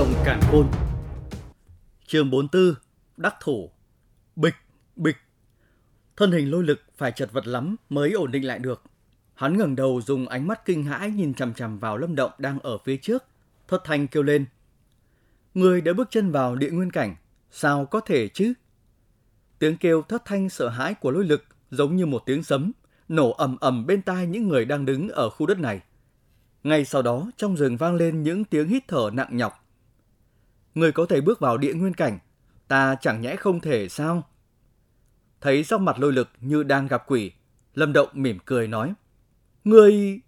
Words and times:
động 0.00 0.14
cản 0.24 0.40
khôn. 0.50 0.66
Chương 2.06 2.30
44, 2.30 2.74
đắc 3.16 3.34
thủ. 3.40 3.70
Bịch, 4.36 4.54
bịch. 4.96 5.16
Thân 6.16 6.32
hình 6.32 6.50
lôi 6.50 6.64
lực 6.64 6.80
phải 6.96 7.12
chật 7.12 7.32
vật 7.32 7.46
lắm 7.46 7.76
mới 7.88 8.12
ổn 8.12 8.30
định 8.30 8.46
lại 8.46 8.58
được. 8.58 8.82
Hắn 9.34 9.58
ngẩng 9.58 9.76
đầu 9.76 10.00
dùng 10.06 10.28
ánh 10.28 10.46
mắt 10.46 10.64
kinh 10.64 10.84
hãi 10.84 11.10
nhìn 11.10 11.34
chằm 11.34 11.54
chằm 11.54 11.78
vào 11.78 11.96
Lâm 11.96 12.14
Động 12.14 12.30
đang 12.38 12.58
ở 12.58 12.78
phía 12.78 12.96
trước, 12.96 13.24
thất 13.68 13.82
thanh 13.84 14.06
kêu 14.06 14.22
lên. 14.22 14.46
Người 15.54 15.80
đã 15.80 15.92
bước 15.92 16.08
chân 16.10 16.30
vào 16.30 16.56
địa 16.56 16.70
nguyên 16.70 16.90
cảnh, 16.90 17.16
sao 17.50 17.86
có 17.86 18.00
thể 18.00 18.28
chứ? 18.28 18.52
Tiếng 19.58 19.76
kêu 19.76 20.02
thất 20.02 20.22
thanh 20.24 20.48
sợ 20.48 20.68
hãi 20.68 20.94
của 20.94 21.10
lôi 21.10 21.24
lực 21.24 21.44
giống 21.70 21.96
như 21.96 22.06
một 22.06 22.22
tiếng 22.26 22.42
sấm, 22.42 22.72
nổ 23.08 23.30
ầm 23.30 23.56
ầm 23.60 23.86
bên 23.86 24.02
tai 24.02 24.26
những 24.26 24.48
người 24.48 24.64
đang 24.64 24.84
đứng 24.84 25.08
ở 25.08 25.30
khu 25.30 25.46
đất 25.46 25.58
này. 25.58 25.80
Ngay 26.62 26.84
sau 26.84 27.02
đó, 27.02 27.30
trong 27.36 27.56
rừng 27.56 27.76
vang 27.76 27.94
lên 27.94 28.22
những 28.22 28.44
tiếng 28.44 28.68
hít 28.68 28.88
thở 28.88 29.10
nặng 29.12 29.36
nhọc. 29.36 29.66
Người 30.74 30.92
có 30.92 31.06
thể 31.06 31.20
bước 31.20 31.40
vào 31.40 31.58
địa 31.58 31.74
nguyên 31.74 31.94
cảnh, 31.94 32.18
ta 32.68 32.94
chẳng 33.00 33.20
nhẽ 33.20 33.36
không 33.36 33.60
thể 33.60 33.88
sao? 33.88 34.22
Thấy 35.40 35.64
sắc 35.64 35.80
mặt 35.80 35.98
lôi 35.98 36.12
lực 36.12 36.28
như 36.40 36.62
đang 36.62 36.86
gặp 36.86 37.04
quỷ, 37.06 37.32
Lâm 37.74 37.92
Động 37.92 38.08
mỉm 38.12 38.38
cười 38.44 38.68
nói. 38.68 38.94
Người... 39.64 40.20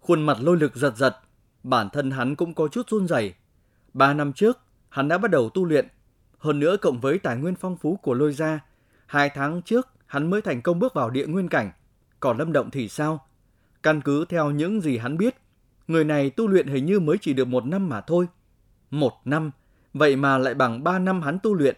Khuôn 0.00 0.22
mặt 0.26 0.36
lôi 0.40 0.56
lực 0.56 0.76
giật 0.76 0.96
giật, 0.96 1.16
bản 1.62 1.88
thân 1.90 2.10
hắn 2.10 2.36
cũng 2.36 2.54
có 2.54 2.68
chút 2.68 2.88
run 2.90 3.08
rẩy. 3.08 3.34
Ba 3.94 4.14
năm 4.14 4.32
trước, 4.32 4.58
hắn 4.88 5.08
đã 5.08 5.18
bắt 5.18 5.30
đầu 5.30 5.50
tu 5.50 5.64
luyện. 5.64 5.88
Hơn 6.38 6.60
nữa 6.60 6.76
cộng 6.76 7.00
với 7.00 7.18
tài 7.18 7.36
nguyên 7.36 7.54
phong 7.54 7.76
phú 7.76 7.96
của 8.02 8.14
lôi 8.14 8.32
gia, 8.32 8.60
hai 9.06 9.30
tháng 9.30 9.62
trước 9.62 9.88
hắn 10.06 10.30
mới 10.30 10.42
thành 10.42 10.62
công 10.62 10.78
bước 10.78 10.94
vào 10.94 11.10
địa 11.10 11.26
nguyên 11.26 11.48
cảnh. 11.48 11.70
Còn 12.20 12.38
Lâm 12.38 12.52
Động 12.52 12.70
thì 12.70 12.88
sao? 12.88 13.26
Căn 13.82 14.00
cứ 14.00 14.24
theo 14.24 14.50
những 14.50 14.80
gì 14.80 14.98
hắn 14.98 15.18
biết, 15.18 15.36
người 15.88 16.04
này 16.04 16.30
tu 16.30 16.48
luyện 16.48 16.66
hình 16.66 16.86
như 16.86 17.00
mới 17.00 17.16
chỉ 17.20 17.32
được 17.32 17.48
một 17.48 17.66
năm 17.66 17.88
mà 17.88 18.00
thôi. 18.00 18.26
Một 18.90 19.12
năm, 19.24 19.50
vậy 19.94 20.16
mà 20.16 20.38
lại 20.38 20.54
bằng 20.54 20.84
ba 20.84 20.98
năm 20.98 21.22
hắn 21.22 21.38
tu 21.42 21.54
luyện. 21.54 21.76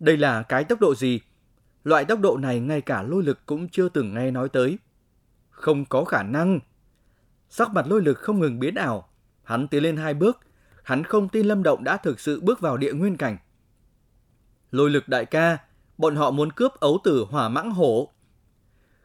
Đây 0.00 0.16
là 0.16 0.42
cái 0.42 0.64
tốc 0.64 0.80
độ 0.80 0.94
gì? 0.94 1.20
Loại 1.84 2.04
tốc 2.04 2.20
độ 2.20 2.36
này 2.36 2.60
ngay 2.60 2.80
cả 2.80 3.02
lôi 3.02 3.22
lực 3.22 3.46
cũng 3.46 3.68
chưa 3.68 3.88
từng 3.88 4.14
nghe 4.14 4.30
nói 4.30 4.48
tới. 4.48 4.78
Không 5.50 5.84
có 5.84 6.04
khả 6.04 6.22
năng. 6.22 6.60
Sắc 7.48 7.70
mặt 7.70 7.86
lôi 7.86 8.02
lực 8.02 8.18
không 8.18 8.40
ngừng 8.40 8.60
biến 8.60 8.74
ảo. 8.74 9.08
Hắn 9.42 9.68
tiến 9.68 9.82
lên 9.82 9.96
hai 9.96 10.14
bước. 10.14 10.38
Hắn 10.82 11.04
không 11.04 11.28
tin 11.28 11.46
Lâm 11.46 11.62
Động 11.62 11.84
đã 11.84 11.96
thực 11.96 12.20
sự 12.20 12.40
bước 12.40 12.60
vào 12.60 12.76
địa 12.76 12.92
nguyên 12.92 13.16
cảnh. 13.16 13.36
Lôi 14.70 14.90
lực 14.90 15.08
đại 15.08 15.26
ca, 15.26 15.58
bọn 15.98 16.16
họ 16.16 16.30
muốn 16.30 16.52
cướp 16.52 16.72
ấu 16.80 17.00
tử 17.04 17.26
hỏa 17.30 17.48
mãng 17.48 17.70
hổ. 17.70 18.12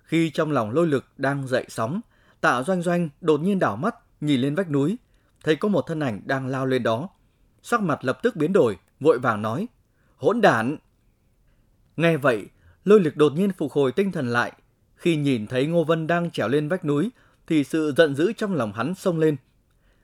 Khi 0.03 0.29
trong 0.29 0.51
lòng 0.51 0.71
lôi 0.71 0.87
lực 0.87 1.05
đang 1.17 1.47
dậy 1.47 1.65
sóng, 1.69 2.01
tạ 2.41 2.63
doanh 2.63 2.81
doanh 2.81 3.09
đột 3.21 3.41
nhiên 3.41 3.59
đảo 3.59 3.75
mắt, 3.75 3.95
nhìn 4.21 4.41
lên 4.41 4.55
vách 4.55 4.69
núi, 4.69 4.97
thấy 5.43 5.55
có 5.55 5.67
một 5.67 5.81
thân 5.87 5.99
ảnh 5.99 6.21
đang 6.25 6.47
lao 6.47 6.65
lên 6.65 6.83
đó. 6.83 7.09
Sắc 7.63 7.81
mặt 7.81 7.99
lập 8.05 8.19
tức 8.23 8.35
biến 8.35 8.53
đổi, 8.53 8.77
vội 8.99 9.19
vàng 9.19 9.41
nói, 9.41 9.67
hỗn 10.15 10.41
đản. 10.41 10.77
Nghe 11.97 12.17
vậy, 12.17 12.45
lôi 12.85 12.99
lực 12.99 13.17
đột 13.17 13.33
nhiên 13.33 13.51
phục 13.51 13.71
hồi 13.71 13.91
tinh 13.91 14.11
thần 14.11 14.29
lại. 14.29 14.51
Khi 14.95 15.15
nhìn 15.15 15.47
thấy 15.47 15.67
Ngô 15.67 15.83
Vân 15.83 16.07
đang 16.07 16.31
trèo 16.31 16.47
lên 16.47 16.69
vách 16.69 16.85
núi, 16.85 17.09
thì 17.47 17.63
sự 17.63 17.93
giận 17.97 18.15
dữ 18.15 18.33
trong 18.33 18.53
lòng 18.53 18.73
hắn 18.73 18.95
sông 18.95 19.19
lên. 19.19 19.35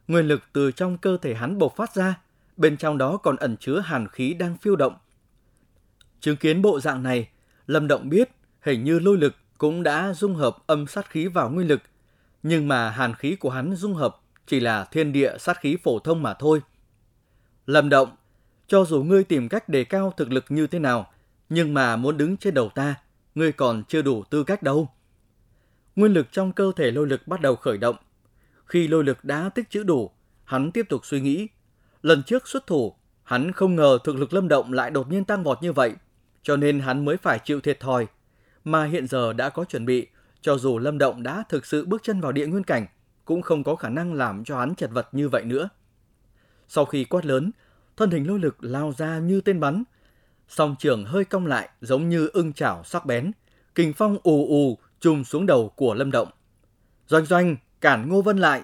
Nguyên 0.08 0.28
lực 0.28 0.44
từ 0.54 0.72
trong 0.72 0.98
cơ 0.98 1.18
thể 1.22 1.34
hắn 1.34 1.58
bộc 1.58 1.76
phát 1.76 1.96
ra, 1.96 2.22
bên 2.58 2.78
trong 2.78 2.98
đó 2.98 3.18
còn 3.18 3.36
ẩn 3.36 3.58
chứa 3.58 3.80
hàn 3.80 4.08
khí 4.08 4.34
đang 4.34 4.58
phiêu 4.58 4.76
động. 4.76 4.96
Chứng 6.20 6.38
kiến 6.38 6.62
bộ 6.62 6.80
dạng 6.80 7.04
này, 7.04 7.30
Lâm 7.68 7.88
Động 7.88 8.10
biết 8.10 8.30
hình 8.62 8.84
như 8.84 9.00
lôi 9.00 9.18
lực 9.18 9.36
cũng 9.58 9.84
đã 9.84 10.14
dung 10.14 10.36
hợp 10.36 10.58
âm 10.68 10.88
sát 10.88 11.10
khí 11.10 11.28
vào 11.28 11.50
nguyên 11.50 11.68
lực, 11.68 11.82
nhưng 12.44 12.68
mà 12.68 12.90
hàn 12.90 13.14
khí 13.14 13.36
của 13.36 13.50
hắn 13.50 13.76
dung 13.76 13.94
hợp 13.94 14.18
chỉ 14.48 14.60
là 14.60 14.84
thiên 14.92 15.12
địa 15.12 15.38
sát 15.38 15.60
khí 15.60 15.78
phổ 15.84 16.00
thông 16.00 16.24
mà 16.24 16.34
thôi. 16.34 16.62
Lâm 17.66 17.90
Động, 17.90 18.10
cho 18.68 18.86
dù 18.86 19.04
ngươi 19.04 19.24
tìm 19.24 19.50
cách 19.50 19.70
đề 19.70 19.84
cao 19.84 20.14
thực 20.18 20.32
lực 20.32 20.46
như 20.50 20.68
thế 20.68 20.80
nào, 20.80 21.12
nhưng 21.50 21.74
mà 21.74 21.96
muốn 21.96 22.18
đứng 22.18 22.38
trên 22.38 22.54
đầu 22.54 22.70
ta, 22.76 22.96
ngươi 23.36 23.52
còn 23.52 23.84
chưa 23.88 24.02
đủ 24.02 24.24
tư 24.30 24.44
cách 24.44 24.64
đâu. 24.64 24.90
Nguyên 25.96 26.14
lực 26.14 26.28
trong 26.32 26.52
cơ 26.52 26.72
thể 26.76 26.92
lôi 26.92 27.08
lực 27.08 27.28
bắt 27.28 27.42
đầu 27.42 27.56
khởi 27.56 27.78
động. 27.78 27.96
Khi 28.66 28.88
lôi 28.88 29.04
lực 29.04 29.26
đã 29.26 29.50
tích 29.50 29.70
trữ 29.70 29.84
đủ, 29.84 30.12
hắn 30.44 30.72
tiếp 30.72 30.86
tục 30.90 31.06
suy 31.06 31.22
nghĩ. 31.22 31.48
Lần 32.02 32.24
trước 32.24 32.48
xuất 32.48 32.68
thủ, 32.68 32.94
hắn 33.24 33.52
không 33.52 33.76
ngờ 33.76 33.98
thực 34.04 34.16
lực 34.16 34.34
lâm 34.34 34.48
động 34.48 34.74
lại 34.74 34.92
đột 34.92 35.12
nhiên 35.12 35.26
tăng 35.26 35.44
vọt 35.44 35.62
như 35.62 35.74
vậy, 35.74 35.94
cho 36.44 36.58
nên 36.58 36.80
hắn 36.80 37.06
mới 37.06 37.18
phải 37.18 37.40
chịu 37.40 37.62
thiệt 37.62 37.80
thòi. 37.80 38.08
Mà 38.64 38.86
hiện 38.86 39.08
giờ 39.08 39.34
đã 39.34 39.50
có 39.50 39.64
chuẩn 39.64 39.86
bị, 39.86 40.08
cho 40.42 40.58
dù 40.58 40.80
lâm 40.80 40.98
động 40.98 41.24
đã 41.24 41.44
thực 41.50 41.66
sự 41.66 41.86
bước 41.86 42.04
chân 42.04 42.22
vào 42.22 42.32
địa 42.32 42.48
nguyên 42.48 42.64
cảnh, 42.64 42.88
cũng 43.26 43.42
không 43.42 43.64
có 43.64 43.76
khả 43.76 43.90
năng 43.90 44.14
làm 44.14 44.44
cho 44.44 44.60
hắn 44.60 44.76
chật 44.76 44.92
vật 44.94 45.08
như 45.12 45.30
vậy 45.30 45.44
nữa. 45.44 45.70
Sau 46.68 46.86
khi 46.86 47.06
quát 47.06 47.26
lớn, 47.26 47.52
thân 47.98 48.12
hình 48.12 48.28
lôi 48.28 48.40
lực 48.40 48.64
lao 48.64 48.94
ra 48.98 49.20
như 49.20 49.42
tên 49.42 49.60
bắn, 49.60 49.84
song 50.48 50.76
trường 50.80 51.06
hơi 51.06 51.26
cong 51.26 51.48
lại 51.48 51.70
giống 51.82 52.10
như 52.10 52.30
ưng 52.34 52.54
chảo 52.54 52.84
sắc 52.84 53.06
bén, 53.06 53.32
kình 53.76 53.94
phong 53.94 54.18
ù 54.24 54.48
ù 54.48 54.78
chùm 55.00 55.24
xuống 55.24 55.46
đầu 55.46 55.70
của 55.70 55.94
Lâm 55.94 56.12
Động. 56.12 56.28
Doanh 57.08 57.26
doanh, 57.26 57.56
cản 57.82 58.10
Ngô 58.10 58.22
Vân 58.22 58.38
lại. 58.38 58.64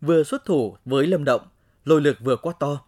Vừa 0.00 0.22
xuất 0.22 0.44
thủ 0.44 0.76
với 0.84 1.06
Lâm 1.06 1.24
Động, 1.24 1.42
lôi 1.84 2.00
lực 2.00 2.16
vừa 2.20 2.36
quát 2.36 2.54
to. 2.60 2.80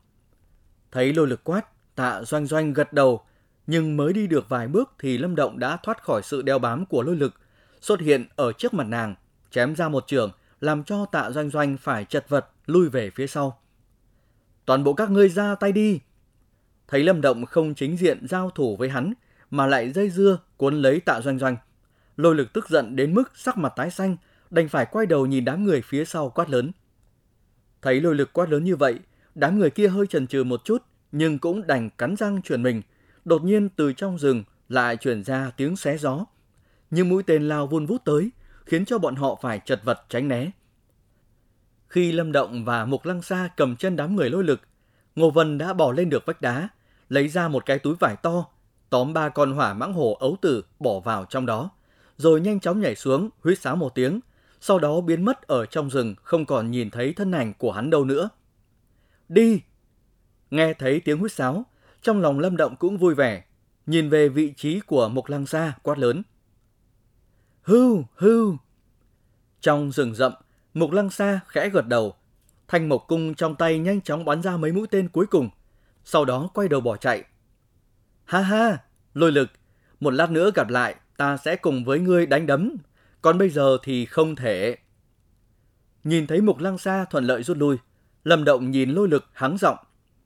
Thấy 0.92 1.12
lôi 1.12 1.26
lực 1.26 1.44
quát, 1.44 1.94
tạ 1.94 2.22
doanh 2.22 2.47
doanh 2.47 2.72
gật 2.72 2.92
đầu, 2.92 3.20
nhưng 3.66 3.97
mới 3.97 4.12
đi 4.12 4.26
được 4.26 4.48
vài 4.48 4.69
bước 4.69 4.91
thì 4.98 5.19
Lâm 5.19 5.36
Động 5.36 5.59
đã 5.59 5.76
thoát 5.76 6.03
khỏi 6.03 6.22
sự 6.22 6.42
đeo 6.42 6.59
bám 6.59 6.86
của 6.86 7.03
lôi 7.03 7.16
lực, 7.16 7.34
xuất 7.80 8.00
hiện 8.00 8.26
ở 8.36 8.53
trước 8.53 8.75
mặt 8.75 8.84
nàng, 8.84 9.14
chém 9.50 9.76
ra 9.76 9.88
một 9.88 10.04
trường, 10.06 10.30
làm 10.60 10.84
cho 10.84 11.06
tạ 11.06 11.30
doanh 11.30 11.50
doanh 11.50 11.76
phải 11.76 12.04
chật 12.04 12.28
vật 12.28 12.50
lui 12.66 12.88
về 12.88 13.10
phía 13.10 13.26
sau. 13.26 13.60
Toàn 14.70 14.84
bộ 14.84 14.92
các 14.92 15.10
ngươi 15.10 15.28
ra 15.28 15.54
tay 15.54 15.72
đi, 15.72 16.00
thấy 16.88 17.03
Lâm 17.03 17.20
Động 17.20 17.47
không 17.47 17.75
chính 17.75 17.97
diện 17.97 18.26
giao 18.28 18.50
thủ 18.50 18.76
với 18.76 18.88
hắn, 18.88 19.12
mà 19.50 19.66
lại 19.66 19.91
dây 19.91 20.10
dưa 20.10 20.38
cuốn 20.56 20.82
lấy 20.82 21.00
tạ 21.00 21.20
doanh 21.20 21.38
doanh. 21.38 21.56
Lôi 22.16 22.34
lực 22.34 22.53
tức 22.53 22.69
giận 22.69 22.97
đến 22.97 23.14
mức 23.14 23.32
sắc 23.34 23.59
mặt 23.59 23.72
tái 23.76 23.91
xanh, 23.91 24.16
đành 24.50 24.69
phải 24.69 24.86
quay 24.86 25.06
đầu 25.06 25.26
nhìn 25.26 25.44
đám 25.44 25.64
người 25.64 25.82
phía 25.82 26.04
sau 26.04 26.30
quát 26.30 26.50
lớn. 26.50 26.72
Thấy 27.82 28.00
lôi 28.00 28.14
lực 28.14 28.32
quát 28.32 28.48
lớn 28.50 28.64
như 28.64 28.76
vậy, 28.76 28.98
đám 29.34 29.59
người 29.59 29.70
kia 29.70 29.88
hơi 29.88 30.06
chần 30.06 30.26
chừ 30.26 30.44
một 30.44 30.64
chút, 30.64 30.82
nhưng 31.12 31.38
cũng 31.38 31.66
đành 31.66 31.91
cắn 31.91 32.16
răng 32.16 32.42
chuyển 32.42 32.62
mình. 32.62 32.82
Đột 33.25 33.44
nhiên 33.44 33.69
từ 33.69 33.92
trong 33.92 34.19
rừng 34.19 34.44
lại 34.69 34.97
chuyển 34.97 35.25
ra 35.25 35.50
tiếng 35.56 35.76
xé 35.76 35.97
gió. 35.98 36.26
Nhưng 36.91 37.09
mũi 37.09 37.22
tên 37.22 37.48
lao 37.48 37.66
vun 37.66 37.86
vút 37.86 38.04
tới, 38.04 38.30
khiến 38.66 38.84
cho 38.84 38.98
bọn 38.98 39.16
họ 39.16 39.38
phải 39.42 39.60
chật 39.64 39.80
vật 39.84 40.04
tránh 40.09 40.28
né. 40.28 40.50
Khi 41.91 42.12
Lâm 42.12 42.33
Động 42.33 42.65
và 42.65 42.84
Mục 42.84 43.05
Lăng 43.05 43.23
Sa 43.23 43.49
cầm 43.56 43.77
chân 43.77 43.97
đám 43.97 44.17
người 44.17 44.31
lôi 44.31 44.45
lực, 44.45 44.61
Ngô 45.17 45.31
Vân 45.31 45.59
đã 45.59 45.73
bỏ 45.73 45.93
lên 45.93 46.11
được 46.11 46.27
vách 46.27 46.41
đá, 46.41 46.69
lấy 47.09 47.28
ra 47.28 47.49
một 47.49 47.67
cái 47.67 47.78
túi 47.78 47.95
vải 47.95 48.17
to, 48.17 48.47
tóm 48.91 49.12
ba 49.12 49.28
con 49.28 49.53
hỏa 49.53 49.75
mãng 49.75 49.93
hổ 49.93 50.17
ấu 50.21 50.37
tử 50.41 50.65
bỏ 50.78 51.01
vào 51.01 51.25
trong 51.25 51.47
đó, 51.47 51.71
rồi 52.17 52.41
nhanh 52.41 52.61
chóng 52.61 52.81
nhảy 52.81 52.97
xuống, 52.97 53.31
huýt 53.41 53.59
sáo 53.59 53.77
một 53.77 53.95
tiếng, 53.95 54.21
sau 54.61 54.78
đó 54.78 55.01
biến 55.01 55.25
mất 55.25 55.43
ở 55.43 55.67
trong 55.67 55.91
rừng 55.91 56.15
không 56.23 56.47
còn 56.47 56.71
nhìn 56.71 56.91
thấy 56.91 57.12
thân 57.12 57.33
ảnh 57.33 57.53
của 57.59 57.73
hắn 57.73 57.91
đâu 57.91 58.05
nữa. 58.05 58.28
Đi! 59.28 59.61
Nghe 60.51 60.75
thấy 60.75 61.01
tiếng 61.01 61.19
huýt 61.19 61.33
sáo, 61.33 61.65
trong 62.03 62.21
lòng 62.21 62.39
Lâm 62.39 62.57
Động 62.57 62.77
cũng 62.77 62.99
vui 62.99 63.15
vẻ, 63.15 63.45
nhìn 63.87 64.09
về 64.11 64.28
vị 64.28 64.53
trí 64.57 64.81
của 64.81 65.09
Mộc 65.09 65.28
Lăng 65.28 65.47
Sa 65.47 65.72
quát 65.83 65.99
lớn. 65.99 66.22
Hưu, 67.62 68.05
hưu! 68.15 68.57
Trong 69.61 69.93
rừng 69.93 70.15
rậm, 70.15 70.33
Mục 70.75 70.91
Lăng 70.91 71.10
Sa 71.10 71.41
khẽ 71.48 71.69
gật 71.69 71.86
đầu, 71.86 72.14
thanh 72.69 72.88
mộc 72.88 73.04
cung 73.08 73.34
trong 73.34 73.54
tay 73.54 73.78
nhanh 73.78 74.00
chóng 74.00 74.25
bắn 74.25 74.42
ra 74.42 74.56
mấy 74.56 74.72
mũi 74.72 74.86
tên 74.91 75.08
cuối 75.08 75.26
cùng, 75.26 75.50
sau 76.04 76.25
đó 76.25 76.50
quay 76.54 76.69
đầu 76.69 76.81
bỏ 76.81 76.97
chạy. 76.97 77.25
Ha 78.25 78.41
ha, 78.41 78.78
lôi 79.14 79.32
lực, 79.32 79.50
một 80.00 80.10
lát 80.10 80.30
nữa 80.30 80.50
gặp 80.54 80.69
lại, 80.69 80.94
ta 81.16 81.36
sẽ 81.36 81.56
cùng 81.56 81.84
với 81.84 81.98
ngươi 81.98 82.26
đánh 82.26 82.47
đấm, 82.47 82.76
còn 83.22 83.38
bây 83.38 83.50
giờ 83.50 83.78
thì 83.82 84.06
không 84.06 84.36
thể. 84.36 84.76
Nhìn 86.04 86.26
thấy 86.26 86.41
Mục 86.41 86.59
Lăng 86.59 86.78
Sa 86.78 87.04
thuận 87.04 87.24
lợi 87.24 87.42
rút 87.42 87.56
lui, 87.56 87.77
Lâm 88.24 88.45
Động 88.45 88.71
nhìn 88.71 88.91
lôi 88.91 89.09
lực 89.09 89.24
hắng 89.33 89.59
giọng, 89.59 89.77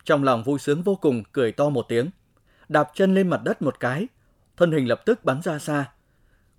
trong 0.04 0.24
lòng 0.24 0.42
vui 0.42 0.58
sướng 0.58 0.82
vô 0.82 0.94
cùng 0.94 1.22
cười 1.32 1.52
to 1.52 1.68
một 1.68 1.86
tiếng, 1.88 2.10
đạp 2.68 2.90
chân 2.94 3.14
lên 3.14 3.28
mặt 3.28 3.40
đất 3.44 3.62
một 3.62 3.80
cái, 3.80 4.06
thân 4.56 4.72
hình 4.72 4.88
lập 4.88 5.02
tức 5.06 5.24
bắn 5.24 5.42
ra 5.42 5.58
xa. 5.58 5.90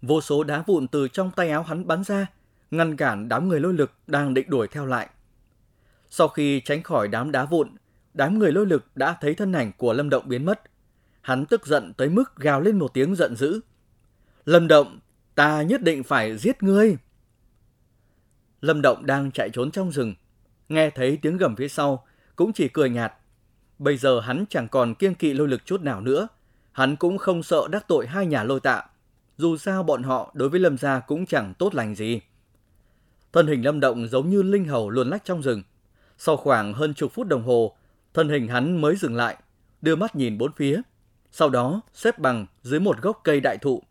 Vô 0.02 0.22
số 0.22 0.44
đá 0.44 0.64
vụn 0.68 0.88
từ 0.88 1.08
trong 1.08 1.32
tay 1.32 1.50
áo 1.50 1.64
hắn 1.64 1.88
bắn 1.88 2.04
ra, 2.04 2.28
ngăn 2.78 2.96
cản 2.96 3.30
đám 3.30 3.50
người 3.50 3.60
lôi 3.60 3.74
lực 3.74 3.92
đang 4.08 4.34
định 4.34 4.50
đuổi 4.50 4.68
theo 4.68 4.86
lại. 4.86 5.10
Sau 6.10 6.28
khi 6.28 6.60
tránh 6.60 6.84
khỏi 6.84 7.08
đám 7.08 7.32
đá 7.32 7.46
vụn, 7.46 7.70
đám 8.14 8.40
người 8.40 8.52
lôi 8.52 8.66
lực 8.66 8.86
đã 8.96 9.18
thấy 9.22 9.36
thân 9.36 9.52
ảnh 9.52 9.72
của 9.78 9.94
Lâm 9.94 10.10
Động 10.10 10.24
biến 10.28 10.46
mất. 10.46 10.62
Hắn 11.22 11.46
tức 11.46 11.66
giận 11.66 11.94
tới 11.94 12.10
mức 12.10 12.36
gào 12.36 12.62
lên 12.62 12.80
một 12.80 12.94
tiếng 12.94 13.16
giận 13.16 13.36
dữ. 13.36 13.60
Lâm 14.46 14.68
Động, 14.68 15.00
ta 15.36 15.62
nhất 15.62 15.82
định 15.82 16.04
phải 16.04 16.38
giết 16.38 16.64
ngươi. 16.64 16.98
Lâm 18.62 18.82
Động 18.82 19.06
đang 19.06 19.32
chạy 19.32 19.50
trốn 19.50 19.72
trong 19.72 19.92
rừng, 19.92 20.16
nghe 20.70 20.90
thấy 20.90 21.20
tiếng 21.22 21.38
gầm 21.38 21.56
phía 21.56 21.68
sau, 21.68 22.06
cũng 22.36 22.54
chỉ 22.54 22.68
cười 22.70 22.90
nhạt. 22.90 23.14
Bây 23.80 23.98
giờ 23.98 24.20
hắn 24.20 24.46
chẳng 24.50 24.68
còn 24.68 24.96
kiêng 24.96 25.16
kỵ 25.16 25.34
lôi 25.34 25.48
lực 25.48 25.66
chút 25.66 25.82
nào 25.82 26.02
nữa, 26.02 26.28
hắn 26.72 26.96
cũng 26.96 27.18
không 27.18 27.44
sợ 27.44 27.68
đắc 27.72 27.86
tội 27.88 28.08
hai 28.08 28.26
nhà 28.26 28.44
lôi 28.44 28.60
tạ. 28.60 28.84
Dù 29.38 29.58
sao 29.58 29.84
bọn 29.84 30.04
họ 30.04 30.32
đối 30.34 30.50
với 30.50 30.60
Lâm 30.60 30.78
gia 30.78 31.00
cũng 31.00 31.26
chẳng 31.26 31.54
tốt 31.54 31.76
lành 31.76 31.96
gì. 31.96 32.22
Thân 33.36 33.48
hình 33.48 33.66
Lâm 33.66 33.80
Động 33.80 34.08
giống 34.08 34.30
như 34.30 34.44
linh 34.44 34.66
hầu 34.66 34.90
luồn 34.90 35.10
lách 35.10 35.26
trong 35.26 35.42
rừng. 35.42 35.64
Sau 36.18 36.38
khoảng 36.38 36.74
hơn 36.74 36.94
chục 36.94 37.14
phút 37.14 37.28
đồng 37.28 37.44
hồ, 37.44 37.76
Thân 38.14 38.30
hình 38.30 38.48
hắn 38.48 38.82
mới 38.82 38.96
dừng 38.96 39.16
lại, 39.16 39.38
đưa 39.82 39.96
mắt 39.96 40.16
nhìn 40.16 40.38
bốn 40.38 40.52
phía. 40.52 40.82
Sau 41.32 41.50
đó 41.50 41.82
xếp 41.94 42.20
bằng 42.20 42.46
dưới 42.64 42.80
một 42.80 43.02
gốc 43.02 43.22
cây 43.24 43.40
đại 43.40 43.58
thụ. 43.58 43.84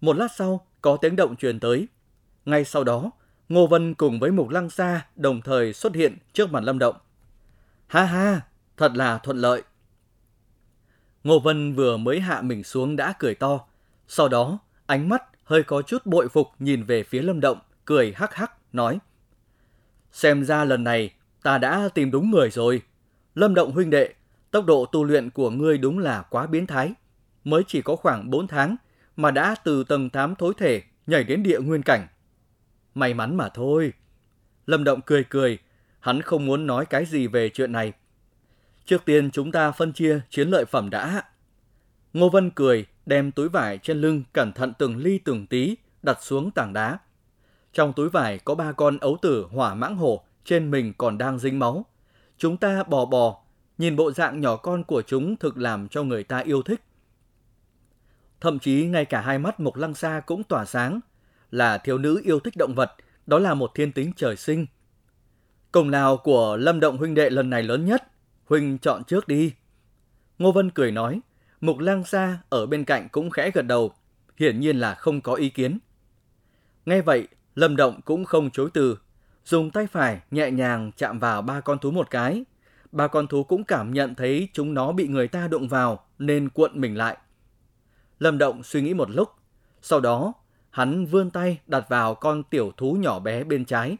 Một 0.00 0.16
lát 0.16 0.28
sau, 0.36 0.66
có 0.80 0.96
tiếng 0.96 1.16
động 1.16 1.36
truyền 1.36 1.60
tới. 1.60 1.88
Ngay 2.44 2.64
sau 2.64 2.84
đó, 2.84 3.10
Ngô 3.48 3.66
Vân 3.66 3.94
cùng 3.94 4.20
với 4.20 4.30
Mục 4.30 4.48
Lăng 4.48 4.70
Sa 4.70 5.06
đồng 5.16 5.40
thời 5.40 5.72
xuất 5.72 5.94
hiện 5.94 6.16
trước 6.32 6.52
mặt 6.52 6.64
Lâm 6.64 6.78
Động. 6.78 6.96
Ha 7.86 8.04
ha, 8.04 8.40
thật 8.76 8.92
là 8.94 9.18
thuận 9.18 9.36
lợi. 9.36 9.62
Ngô 11.24 11.38
Vân 11.38 11.74
vừa 11.74 11.96
mới 11.96 12.20
hạ 12.20 12.42
mình 12.42 12.64
xuống 12.64 12.96
đã 12.96 13.14
cười 13.18 13.34
to. 13.34 13.60
Sau 14.08 14.28
đó, 14.28 14.58
ánh 14.86 15.08
mắt 15.08 15.22
hơi 15.44 15.62
có 15.62 15.82
chút 15.82 16.06
bội 16.06 16.28
phục 16.28 16.48
nhìn 16.58 16.84
về 16.84 17.02
phía 17.02 17.22
Lâm 17.22 17.40
Động, 17.40 17.58
cười 17.84 18.12
hắc 18.16 18.34
hắc, 18.34 18.52
nói. 18.72 18.98
Xem 20.12 20.44
ra 20.44 20.64
lần 20.64 20.84
này 20.84 21.10
ta 21.42 21.58
đã 21.58 21.88
tìm 21.94 22.10
đúng 22.10 22.30
người 22.30 22.50
rồi. 22.50 22.82
Lâm 23.34 23.54
Động 23.54 23.72
huynh 23.72 23.90
đệ, 23.90 24.14
tốc 24.50 24.66
độ 24.66 24.86
tu 24.86 25.04
luyện 25.04 25.30
của 25.30 25.50
ngươi 25.50 25.78
đúng 25.78 25.98
là 25.98 26.22
quá 26.22 26.46
biến 26.46 26.66
thái. 26.66 26.92
Mới 27.44 27.62
chỉ 27.66 27.82
có 27.82 27.96
khoảng 27.96 28.30
4 28.30 28.46
tháng 28.46 28.76
mà 29.16 29.30
đã 29.30 29.54
từ 29.64 29.84
tầng 29.84 30.10
8 30.10 30.34
thối 30.34 30.54
thể 30.58 30.82
nhảy 31.06 31.24
đến 31.24 31.42
địa 31.42 31.60
nguyên 31.60 31.82
cảnh. 31.82 32.06
May 32.94 33.14
mắn 33.14 33.36
mà 33.36 33.48
thôi. 33.48 33.92
Lâm 34.66 34.84
Động 34.84 35.00
cười 35.00 35.24
cười, 35.24 35.58
hắn 36.00 36.22
không 36.22 36.46
muốn 36.46 36.66
nói 36.66 36.86
cái 36.86 37.04
gì 37.04 37.26
về 37.26 37.48
chuyện 37.48 37.72
này. 37.72 37.92
Trước 38.84 39.04
tiên 39.04 39.30
chúng 39.30 39.52
ta 39.52 39.70
phân 39.70 39.92
chia 39.92 40.20
chiến 40.30 40.48
lợi 40.48 40.64
phẩm 40.64 40.90
đã. 40.90 41.22
Ngô 42.12 42.28
Vân 42.28 42.50
cười, 42.50 42.86
đem 43.06 43.30
túi 43.30 43.48
vải 43.48 43.78
trên 43.78 44.00
lưng 44.00 44.22
cẩn 44.32 44.52
thận 44.52 44.72
từng 44.78 44.96
ly 44.96 45.18
từng 45.18 45.46
tí 45.46 45.76
đặt 46.02 46.18
xuống 46.22 46.50
tảng 46.50 46.72
đá. 46.72 46.98
Trong 47.78 47.92
túi 47.92 48.08
vải 48.08 48.38
có 48.38 48.54
ba 48.54 48.72
con 48.72 48.98
ấu 48.98 49.18
tử 49.22 49.46
hỏa 49.50 49.74
mãng 49.74 49.96
hổ, 49.96 50.24
trên 50.44 50.70
mình 50.70 50.92
còn 50.98 51.18
đang 51.18 51.38
dính 51.38 51.58
máu. 51.58 51.86
Chúng 52.38 52.56
ta 52.56 52.82
bò 52.82 53.04
bò, 53.04 53.42
nhìn 53.78 53.96
bộ 53.96 54.12
dạng 54.12 54.40
nhỏ 54.40 54.56
con 54.56 54.84
của 54.84 55.02
chúng 55.02 55.36
thực 55.36 55.58
làm 55.58 55.88
cho 55.88 56.02
người 56.02 56.24
ta 56.24 56.38
yêu 56.38 56.62
thích. 56.62 56.80
Thậm 58.40 58.58
chí 58.58 58.86
ngay 58.86 59.04
cả 59.04 59.20
hai 59.20 59.38
mắt 59.38 59.60
Mộc 59.60 59.76
Lăng 59.76 59.94
Sa 59.94 60.20
cũng 60.20 60.44
tỏa 60.44 60.64
sáng, 60.64 61.00
là 61.50 61.78
thiếu 61.78 61.98
nữ 61.98 62.20
yêu 62.24 62.40
thích 62.40 62.56
động 62.56 62.74
vật, 62.74 62.92
đó 63.26 63.38
là 63.38 63.54
một 63.54 63.70
thiên 63.74 63.92
tính 63.92 64.12
trời 64.16 64.36
sinh. 64.36 64.66
Công 65.72 65.90
lao 65.90 66.16
của 66.16 66.56
Lâm 66.56 66.80
Động 66.80 66.96
huynh 66.96 67.14
đệ 67.14 67.30
lần 67.30 67.50
này 67.50 67.62
lớn 67.62 67.84
nhất, 67.84 68.02
huynh 68.44 68.78
chọn 68.78 69.04
trước 69.04 69.28
đi. 69.28 69.52
Ngô 70.38 70.52
Vân 70.52 70.70
cười 70.70 70.90
nói, 70.90 71.20
Mục 71.60 71.78
Lang 71.78 72.04
Sa 72.04 72.38
ở 72.48 72.66
bên 72.66 72.84
cạnh 72.84 73.08
cũng 73.08 73.30
khẽ 73.30 73.50
gật 73.50 73.62
đầu, 73.62 73.92
hiển 74.36 74.60
nhiên 74.60 74.78
là 74.78 74.94
không 74.94 75.20
có 75.20 75.34
ý 75.34 75.48
kiến. 75.48 75.78
Nghe 76.86 77.00
vậy, 77.00 77.28
Lâm 77.58 77.76
Động 77.76 78.00
cũng 78.04 78.24
không 78.24 78.50
chối 78.50 78.70
từ, 78.74 78.98
dùng 79.44 79.70
tay 79.70 79.86
phải 79.86 80.20
nhẹ 80.30 80.50
nhàng 80.50 80.90
chạm 80.96 81.18
vào 81.18 81.42
ba 81.42 81.60
con 81.60 81.78
thú 81.78 81.90
một 81.90 82.10
cái. 82.10 82.44
Ba 82.92 83.06
con 83.06 83.26
thú 83.26 83.44
cũng 83.44 83.64
cảm 83.64 83.92
nhận 83.92 84.14
thấy 84.14 84.48
chúng 84.52 84.74
nó 84.74 84.92
bị 84.92 85.08
người 85.08 85.28
ta 85.28 85.48
đụng 85.48 85.68
vào 85.68 86.04
nên 86.18 86.48
cuộn 86.48 86.80
mình 86.80 86.96
lại. 86.96 87.16
Lâm 88.18 88.38
Động 88.38 88.62
suy 88.62 88.82
nghĩ 88.82 88.94
một 88.94 89.10
lúc, 89.10 89.28
sau 89.82 90.00
đó 90.00 90.32
hắn 90.70 91.06
vươn 91.06 91.30
tay 91.30 91.60
đặt 91.66 91.88
vào 91.88 92.14
con 92.14 92.42
tiểu 92.42 92.72
thú 92.76 92.92
nhỏ 92.92 93.18
bé 93.18 93.44
bên 93.44 93.64
trái. 93.64 93.96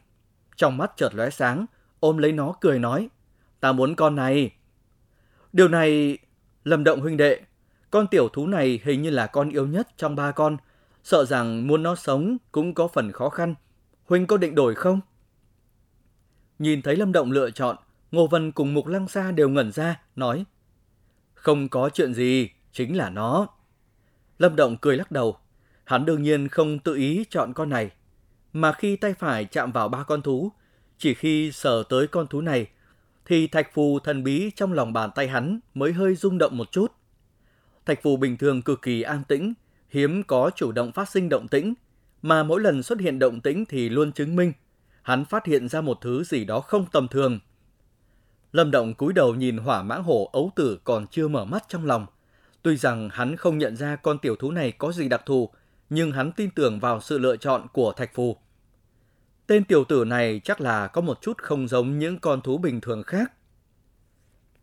Trong 0.55 0.77
mắt 0.77 0.91
chợt 0.95 1.15
lóe 1.15 1.29
sáng, 1.29 1.65
ôm 1.99 2.17
lấy 2.17 2.31
nó 2.31 2.53
cười 2.61 2.79
nói, 2.79 3.09
ta 3.59 3.71
muốn 3.71 3.95
con 3.95 4.15
này. 4.15 4.51
Điều 5.53 5.67
này, 5.67 6.17
Lâm 6.63 6.83
Động 6.83 7.01
huynh 7.01 7.17
đệ, 7.17 7.39
con 7.91 8.07
tiểu 8.07 8.29
thú 8.29 8.47
này 8.47 8.79
hình 8.83 9.01
như 9.01 9.09
là 9.09 9.27
con 9.27 9.49
yếu 9.49 9.67
nhất 9.67 9.87
trong 9.97 10.15
ba 10.15 10.31
con, 10.31 10.57
sợ 11.03 11.25
rằng 11.25 11.67
muốn 11.67 11.83
nó 11.83 11.95
sống 11.95 12.37
cũng 12.51 12.73
có 12.73 12.87
phần 12.87 13.11
khó 13.11 13.29
khăn. 13.29 13.55
Huynh 14.05 14.27
có 14.27 14.37
định 14.37 14.55
đổi 14.55 14.75
không? 14.75 14.99
Nhìn 16.59 16.81
thấy 16.81 16.95
Lâm 16.95 17.11
Động 17.11 17.31
lựa 17.31 17.51
chọn, 17.51 17.77
Ngô 18.11 18.27
Vân 18.27 18.51
cùng 18.51 18.73
Mục 18.73 18.87
Lăng 18.87 19.07
Sa 19.07 19.31
đều 19.31 19.49
ngẩn 19.49 19.71
ra, 19.71 20.01
nói 20.15 20.45
Không 21.33 21.69
có 21.69 21.89
chuyện 21.89 22.13
gì, 22.13 22.49
chính 22.71 22.97
là 22.97 23.09
nó. 23.09 23.47
Lâm 24.39 24.55
Động 24.55 24.77
cười 24.81 24.97
lắc 24.97 25.11
đầu, 25.11 25.37
hắn 25.83 26.05
đương 26.05 26.23
nhiên 26.23 26.47
không 26.47 26.79
tự 26.79 26.95
ý 26.95 27.25
chọn 27.29 27.53
con 27.53 27.69
này. 27.69 27.91
Mà 28.53 28.71
khi 28.71 28.95
tay 28.95 29.13
phải 29.13 29.45
chạm 29.45 29.71
vào 29.71 29.89
ba 29.89 30.03
con 30.03 30.21
thú, 30.21 30.51
chỉ 30.97 31.13
khi 31.13 31.51
sờ 31.51 31.83
tới 31.89 32.07
con 32.07 32.27
thú 32.27 32.41
này, 32.41 32.67
thì 33.25 33.47
thạch 33.47 33.73
phù 33.73 33.99
thần 33.99 34.23
bí 34.23 34.51
trong 34.55 34.73
lòng 34.73 34.93
bàn 34.93 35.09
tay 35.15 35.27
hắn 35.27 35.59
mới 35.73 35.93
hơi 35.93 36.15
rung 36.15 36.37
động 36.37 36.57
một 36.57 36.71
chút. 36.71 36.91
Thạch 37.85 38.03
phù 38.03 38.17
bình 38.17 38.37
thường 38.37 38.61
cực 38.61 38.81
kỳ 38.81 39.01
an 39.01 39.23
tĩnh, 39.27 39.53
hiếm 39.89 40.23
có 40.23 40.51
chủ 40.55 40.71
động 40.71 40.91
phát 40.91 41.09
sinh 41.09 41.29
động 41.29 41.47
tĩnh, 41.47 41.73
mà 42.21 42.43
mỗi 42.43 42.61
lần 42.61 42.83
xuất 42.83 42.99
hiện 42.99 43.19
động 43.19 43.41
tĩnh 43.41 43.65
thì 43.65 43.89
luôn 43.89 44.11
chứng 44.11 44.35
minh 44.35 44.53
hắn 45.09 45.25
phát 45.25 45.45
hiện 45.45 45.69
ra 45.69 45.81
một 45.81 45.97
thứ 46.01 46.23
gì 46.23 46.45
đó 46.45 46.59
không 46.59 46.85
tầm 46.91 47.07
thường. 47.07 47.39
Lâm 48.51 48.71
Động 48.71 48.93
cúi 48.93 49.13
đầu 49.13 49.35
nhìn 49.35 49.57
hỏa 49.57 49.83
mãng 49.83 50.03
hổ 50.03 50.29
ấu 50.33 50.51
tử 50.55 50.79
còn 50.83 51.07
chưa 51.07 51.27
mở 51.27 51.45
mắt 51.45 51.63
trong 51.67 51.85
lòng. 51.85 52.05
Tuy 52.61 52.77
rằng 52.77 53.09
hắn 53.09 53.35
không 53.35 53.57
nhận 53.57 53.75
ra 53.75 53.95
con 53.95 54.19
tiểu 54.19 54.35
thú 54.35 54.51
này 54.51 54.71
có 54.71 54.91
gì 54.91 55.09
đặc 55.09 55.21
thù, 55.25 55.49
nhưng 55.89 56.11
hắn 56.11 56.31
tin 56.31 56.51
tưởng 56.51 56.79
vào 56.79 57.01
sự 57.01 57.17
lựa 57.17 57.37
chọn 57.37 57.67
của 57.73 57.91
Thạch 57.91 58.13
Phù. 58.13 58.37
Tên 59.47 59.63
tiểu 59.63 59.83
tử 59.83 60.05
này 60.05 60.41
chắc 60.43 60.61
là 60.61 60.87
có 60.87 61.01
một 61.01 61.21
chút 61.21 61.37
không 61.37 61.67
giống 61.67 61.99
những 61.99 62.19
con 62.19 62.41
thú 62.41 62.57
bình 62.57 62.81
thường 62.81 63.03
khác. 63.03 63.31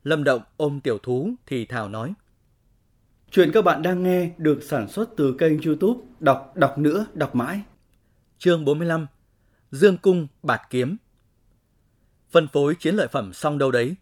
Lâm 0.04 0.24
Động 0.24 0.42
ôm 0.56 0.80
tiểu 0.80 0.98
thú 0.98 1.30
thì 1.46 1.66
thảo 1.66 1.88
nói. 1.88 2.14
Chuyện 3.30 3.52
các 3.52 3.62
bạn 3.62 3.82
đang 3.82 4.02
nghe 4.02 4.30
được 4.38 4.62
sản 4.62 4.88
xuất 4.88 5.10
từ 5.16 5.34
kênh 5.38 5.62
youtube 5.62 6.00
Đọc 6.20 6.52
Đọc 6.56 6.78
Nữa 6.78 7.06
Đọc 7.14 7.34
Mãi. 7.34 7.60
Chương 8.38 8.64
45 8.64 9.06
Dương 9.70 9.96
Cung 9.96 10.26
Bạt 10.42 10.60
Kiếm 10.70 10.96
Phân 12.30 12.48
phối 12.48 12.74
chiến 12.74 12.94
lợi 12.94 13.08
phẩm 13.08 13.32
xong 13.32 13.58
đâu 13.58 13.70
đấy. 13.70 13.94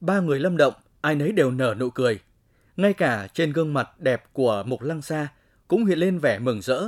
Ba 0.00 0.20
người 0.20 0.40
lâm 0.40 0.56
động, 0.56 0.74
ai 1.00 1.14
nấy 1.14 1.32
đều 1.32 1.50
nở 1.50 1.74
nụ 1.78 1.90
cười. 1.90 2.20
Ngay 2.76 2.92
cả 2.92 3.28
trên 3.34 3.52
gương 3.52 3.74
mặt 3.74 3.90
đẹp 3.98 4.24
của 4.32 4.62
Mục 4.66 4.82
Lăng 4.82 5.02
Sa 5.02 5.28
cũng 5.68 5.84
hiện 5.84 5.98
lên 5.98 6.18
vẻ 6.18 6.38
mừng 6.38 6.62
rỡ. 6.62 6.84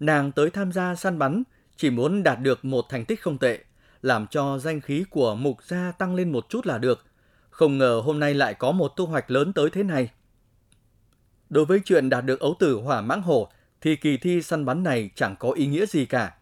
Nàng 0.00 0.32
tới 0.32 0.50
tham 0.50 0.72
gia 0.72 0.94
săn 0.94 1.18
bắn 1.18 1.42
chỉ 1.76 1.90
muốn 1.90 2.22
đạt 2.22 2.40
được 2.40 2.64
một 2.64 2.86
thành 2.88 3.04
tích 3.04 3.22
không 3.22 3.38
tệ, 3.38 3.58
làm 4.02 4.26
cho 4.26 4.58
danh 4.58 4.80
khí 4.80 5.04
của 5.10 5.34
Mục 5.34 5.62
gia 5.62 5.92
tăng 5.92 6.14
lên 6.14 6.32
một 6.32 6.46
chút 6.48 6.66
là 6.66 6.78
được. 6.78 7.04
Không 7.50 7.78
ngờ 7.78 8.02
hôm 8.04 8.20
nay 8.20 8.34
lại 8.34 8.54
có 8.54 8.72
một 8.72 8.92
thu 8.96 9.06
hoạch 9.06 9.30
lớn 9.30 9.52
tới 9.52 9.70
thế 9.70 9.82
này. 9.82 10.10
Đối 11.50 11.64
với 11.64 11.80
chuyện 11.84 12.10
đạt 12.10 12.24
được 12.24 12.40
ấu 12.40 12.56
tử 12.58 12.74
hỏa 12.74 13.00
mãng 13.00 13.22
hổ 13.22 13.48
thì 13.80 13.96
kỳ 13.96 14.16
thi 14.16 14.42
săn 14.42 14.64
bắn 14.64 14.82
này 14.82 15.10
chẳng 15.14 15.36
có 15.38 15.50
ý 15.50 15.66
nghĩa 15.66 15.86
gì 15.86 16.06
cả. 16.06 16.34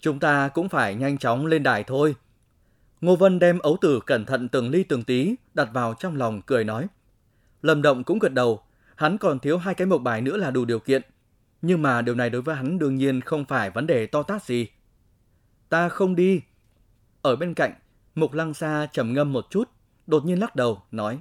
Chúng 0.00 0.18
ta 0.18 0.48
cũng 0.48 0.68
phải 0.68 0.94
nhanh 0.94 1.18
chóng 1.18 1.46
lên 1.46 1.62
đài 1.62 1.84
thôi. 1.84 2.14
Ngô 3.00 3.16
Vân 3.16 3.38
đem 3.38 3.58
ấu 3.58 3.76
tử 3.80 4.00
cẩn 4.06 4.24
thận 4.24 4.48
từng 4.48 4.70
ly 4.70 4.84
từng 4.84 5.04
tí 5.04 5.34
đặt 5.54 5.68
vào 5.72 5.94
trong 5.94 6.16
lòng 6.16 6.42
cười 6.42 6.64
nói. 6.64 6.86
Lâm 7.62 7.82
Động 7.82 8.04
cũng 8.04 8.18
gật 8.18 8.32
đầu, 8.32 8.62
hắn 8.96 9.18
còn 9.18 9.38
thiếu 9.38 9.58
hai 9.58 9.74
cái 9.74 9.86
mộc 9.86 10.02
bài 10.02 10.20
nữa 10.20 10.36
là 10.36 10.50
đủ 10.50 10.64
điều 10.64 10.78
kiện. 10.78 11.02
Nhưng 11.62 11.82
mà 11.82 12.02
điều 12.02 12.14
này 12.14 12.30
đối 12.30 12.42
với 12.42 12.56
hắn 12.56 12.78
đương 12.78 12.96
nhiên 12.96 13.20
không 13.20 13.44
phải 13.44 13.70
vấn 13.70 13.86
đề 13.86 14.06
to 14.06 14.22
tát 14.22 14.44
gì. 14.44 14.68
Ta 15.68 15.88
không 15.88 16.14
đi. 16.14 16.40
Ở 17.22 17.36
bên 17.36 17.54
cạnh, 17.54 17.74
Mục 18.14 18.32
Lăng 18.32 18.54
Sa 18.54 18.86
trầm 18.92 19.12
ngâm 19.12 19.32
một 19.32 19.46
chút, 19.50 19.70
đột 20.06 20.24
nhiên 20.24 20.40
lắc 20.40 20.56
đầu, 20.56 20.82
nói. 20.90 21.20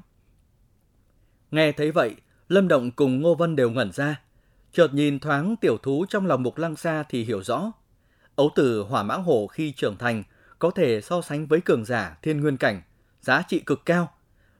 Nghe 1.52 1.72
thấy 1.72 1.92
vậy, 1.92 2.16
Lâm 2.50 2.68
Động 2.68 2.92
cùng 2.92 3.22
Ngô 3.22 3.36
Vân 3.36 3.56
đều 3.56 3.70
ngẩn 3.70 3.92
ra. 3.92 4.22
Chợt 4.74 4.94
nhìn 4.94 5.20
thoáng 5.20 5.56
tiểu 5.56 5.78
thú 5.78 6.06
trong 6.10 6.26
lòng 6.26 6.44
Mục 6.44 6.58
Lăng 6.58 6.76
Sa 6.76 7.04
thì 7.10 7.24
hiểu 7.24 7.44
rõ. 7.44 7.72
Ấu 8.36 8.52
tử 8.56 8.84
hỏa 8.90 9.04
mãng 9.04 9.24
hổ 9.24 9.48
khi 9.48 9.72
trưởng 9.72 9.98
thành 9.98 10.24
có 10.60 10.72
thể 10.72 11.02
so 11.02 11.22
sánh 11.22 11.48
với 11.48 11.62
cường 11.62 11.86
giả 11.86 12.18
thiên 12.22 12.42
nguyên 12.42 12.58
cảnh, 12.58 12.82
giá 13.22 13.44
trị 13.48 13.60
cực 13.60 13.86
cao. 13.86 14.14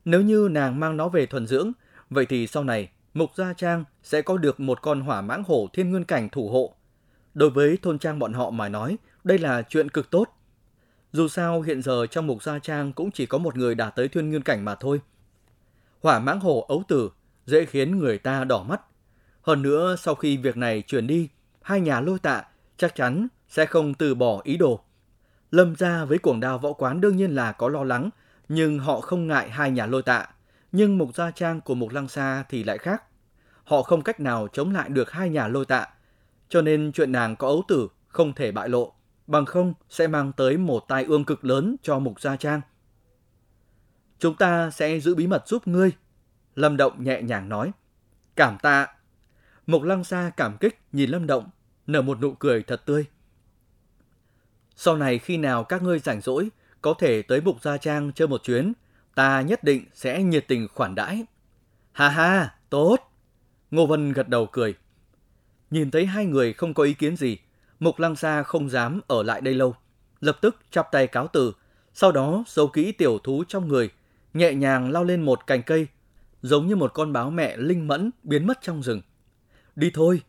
Nếu 0.06 0.22
như 0.22 0.48
nàng 0.52 0.80
mang 0.80 0.98
nó 0.98 1.10
về 1.10 1.26
thuần 1.26 1.48
dưỡng, 1.48 1.72
vậy 2.10 2.26
thì 2.26 2.48
sau 2.48 2.64
này 2.64 2.90
Mục 3.14 3.32
Gia 3.36 3.54
Trang 3.54 3.84
sẽ 4.04 4.22
có 4.22 4.38
được 4.38 4.60
một 4.60 4.82
con 4.82 5.02
hỏa 5.02 5.22
mãng 5.22 5.44
hổ 5.48 5.68
thiên 5.74 5.92
nguyên 5.92 6.04
cảnh 6.04 6.30
thủ 6.30 6.50
hộ. 6.50 6.76
Đối 7.34 7.50
với 7.50 7.78
thôn 7.82 8.00
trang 8.00 8.20
bọn 8.20 8.34
họ 8.34 8.50
mà 8.50 8.70
nói, 8.70 8.98
đây 9.24 9.38
là 9.38 9.62
chuyện 9.62 9.90
cực 9.90 10.10
tốt. 10.10 10.26
Dù 11.12 11.28
sao 11.28 11.62
hiện 11.62 11.82
giờ 11.82 12.06
trong 12.06 12.28
Mục 12.28 12.44
Gia 12.44 12.60
Trang 12.60 12.94
cũng 12.94 13.12
chỉ 13.12 13.26
có 13.26 13.38
một 13.38 13.58
người 13.58 13.76
đạt 13.76 13.96
tới 13.96 14.08
thiên 14.08 14.30
nguyên 14.30 14.42
cảnh 14.42 14.66
mà 14.66 14.76
thôi. 14.76 15.02
Hỏa 16.02 16.20
mãng 16.20 16.40
hổ 16.40 16.66
ấu 16.68 16.84
tử 16.88 17.10
dễ 17.46 17.66
khiến 17.66 18.00
người 18.00 18.18
ta 18.18 18.44
đỏ 18.44 18.64
mắt. 18.64 18.82
Hơn 19.42 19.62
nữa, 19.62 19.96
sau 20.00 20.16
khi 20.16 20.38
việc 20.38 20.58
này 20.58 20.82
chuyển 20.82 21.08
đi, 21.08 21.30
hai 21.62 21.82
nhà 21.82 22.00
lôi 22.00 22.20
tạ 22.20 22.44
chắc 22.78 22.96
chắn 22.96 23.28
sẽ 23.50 23.66
không 23.66 23.94
từ 23.94 24.16
bỏ 24.16 24.42
ý 24.44 24.58
đồ. 24.58 24.84
Lâm 25.52 25.76
gia 25.76 26.06
với 26.06 26.18
cuồng 26.18 26.40
đao 26.40 26.60
võ 26.60 26.74
quán 26.74 27.02
đương 27.02 27.18
nhiên 27.18 27.36
là 27.36 27.52
có 27.52 27.70
lo 27.70 27.84
lắng, 27.84 28.10
nhưng 28.50 28.80
họ 28.80 29.02
không 29.02 29.28
ngại 29.28 29.50
hai 29.50 29.72
nhà 29.72 29.86
lôi 29.86 30.02
tạ. 30.02 30.28
Nhưng 30.72 30.98
mục 30.98 31.16
gia 31.16 31.32
trang 31.32 31.62
của 31.62 31.76
mục 31.76 31.92
lăng 31.92 32.08
xa 32.08 32.44
thì 32.50 32.64
lại 32.64 32.78
khác. 32.78 33.04
Họ 33.64 33.82
không 33.82 34.02
cách 34.02 34.20
nào 34.20 34.48
chống 34.54 34.74
lại 34.74 34.90
được 34.90 35.12
hai 35.12 35.30
nhà 35.30 35.48
lôi 35.48 35.66
tạ. 35.66 35.88
Cho 36.50 36.62
nên 36.62 36.92
chuyện 36.92 37.12
nàng 37.12 37.36
có 37.36 37.48
ấu 37.48 37.64
tử 37.68 37.88
không 38.08 38.34
thể 38.34 38.52
bại 38.52 38.70
lộ, 38.70 38.94
bằng 39.28 39.46
không 39.46 39.74
sẽ 39.90 40.08
mang 40.08 40.32
tới 40.32 40.58
một 40.58 40.86
tai 40.88 41.04
ương 41.04 41.26
cực 41.26 41.46
lớn 41.46 41.76
cho 41.84 42.00
mục 42.00 42.22
gia 42.22 42.36
trang. 42.36 42.62
Chúng 44.20 44.36
ta 44.36 44.72
sẽ 44.72 45.00
giữ 45.00 45.16
bí 45.16 45.28
mật 45.28 45.48
giúp 45.48 45.68
ngươi, 45.68 45.92
Lâm 46.56 46.78
Động 46.78 47.04
nhẹ 47.04 47.22
nhàng 47.22 47.50
nói. 47.50 47.72
Cảm 48.36 48.58
tạ. 48.62 48.88
Mục 49.68 49.84
Lăng 49.84 50.04
Sa 50.04 50.32
cảm 50.38 50.58
kích 50.58 50.80
nhìn 50.92 51.10
Lâm 51.10 51.28
Động, 51.28 51.50
nở 51.88 52.02
một 52.02 52.22
nụ 52.22 52.34
cười 52.34 52.64
thật 52.64 52.86
tươi. 52.86 53.06
Sau 54.76 54.98
này 54.98 55.20
khi 55.20 55.38
nào 55.38 55.64
các 55.64 55.84
ngươi 55.84 56.00
rảnh 56.00 56.22
rỗi, 56.22 56.50
có 56.82 56.94
thể 57.00 57.22
tới 57.22 57.42
Mục 57.42 57.62
Gia 57.62 57.78
Trang 57.78 58.12
chơi 58.16 58.28
một 58.28 58.44
chuyến. 58.44 58.74
ta 59.16 59.42
nhất 59.42 59.64
định 59.64 59.86
sẽ 59.94 60.24
nhiệt 60.24 60.48
tình 60.48 60.68
khoản 60.74 60.96
đãi. 60.96 61.26
Ha 61.92 62.10
ha, 62.10 62.56
tốt. 62.70 62.98
Ngô 63.72 63.86
Vân 63.86 64.14
gật 64.14 64.30
đầu 64.30 64.46
cười. 64.46 64.76
Nhìn 65.72 65.92
thấy 65.92 66.06
hai 66.06 66.26
người 66.26 66.54
không 66.54 66.74
có 66.74 66.84
ý 66.84 66.94
kiến 66.94 67.18
gì, 67.18 67.38
Mục 67.80 68.00
Lăng 68.00 68.16
Sa 68.16 68.44
không 68.44 68.70
dám 68.70 69.02
ở 69.08 69.24
lại 69.24 69.42
đây 69.42 69.54
lâu. 69.54 69.76
Lập 70.22 70.38
tức 70.42 70.58
chắp 70.72 70.92
tay 70.92 71.08
cáo 71.08 71.28
từ, 71.28 71.54
sau 71.94 72.12
đó 72.12 72.44
giấu 72.48 72.68
kỹ 72.68 72.92
tiểu 72.92 73.20
thú 73.24 73.44
trong 73.48 73.68
người, 73.68 73.90
nhẹ 74.34 74.54
nhàng 74.54 74.92
lao 74.92 75.04
lên 75.04 75.22
một 75.22 75.48
cành 75.48 75.64
cây, 75.64 75.88
giống 76.44 76.68
như 76.68 76.76
một 76.76 76.94
con 76.94 77.14
báo 77.14 77.30
mẹ 77.30 77.58
linh 77.58 77.88
mẫn 77.88 78.12
biến 78.24 78.48
mất 78.48 78.58
trong 78.62 78.84
rừng. 78.84 79.02
Đi 79.76 79.92
thôi. 79.94 80.22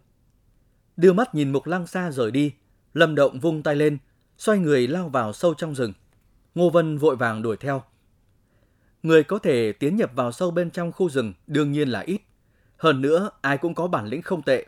Đưa 0.97 1.13
mắt 1.13 1.35
nhìn 1.35 1.53
Mục 1.53 1.67
Lăng 1.67 1.87
xa 1.87 2.11
rời 2.11 2.31
đi, 2.31 2.53
Lâm 2.95 3.15
Động 3.15 3.41
vung 3.41 3.63
tay 3.63 3.77
lên, 3.77 3.99
xoay 4.39 4.59
người 4.59 4.87
lao 4.87 5.09
vào 5.09 5.33
sâu 5.33 5.55
trong 5.55 5.75
rừng. 5.75 5.93
Ngô 6.55 6.71
Vân 6.71 6.99
vội 6.99 7.17
vàng 7.17 7.43
đuổi 7.43 7.57
theo. 7.57 7.83
Người 9.03 9.25
có 9.25 9.39
thể 9.39 9.73
tiến 9.73 9.97
nhập 9.97 10.11
vào 10.15 10.33
sâu 10.33 10.51
bên 10.51 10.71
trong 10.71 10.93
khu 10.93 11.11
rừng 11.11 11.33
đương 11.47 11.73
nhiên 11.73 11.89
là 11.89 12.01
ít. 12.01 12.21
Hơn 12.77 13.01
nữa, 13.01 13.31
ai 13.41 13.59
cũng 13.59 13.75
có 13.75 13.87
bản 13.87 14.07
lĩnh 14.07 14.23
không 14.23 14.43
tệ. 14.43 14.67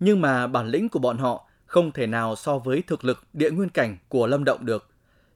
Nhưng 0.00 0.20
mà 0.20 0.46
bản 0.46 0.68
lĩnh 0.68 0.88
của 0.88 0.98
bọn 0.98 1.18
họ 1.18 1.48
không 1.66 1.92
thể 1.92 2.06
nào 2.06 2.36
so 2.36 2.58
với 2.58 2.82
thực 2.86 3.04
lực 3.04 3.24
địa 3.32 3.50
nguyên 3.50 3.68
cảnh 3.68 3.96
của 4.08 4.26
Lâm 4.26 4.44
Động 4.44 4.66
được. 4.66 4.88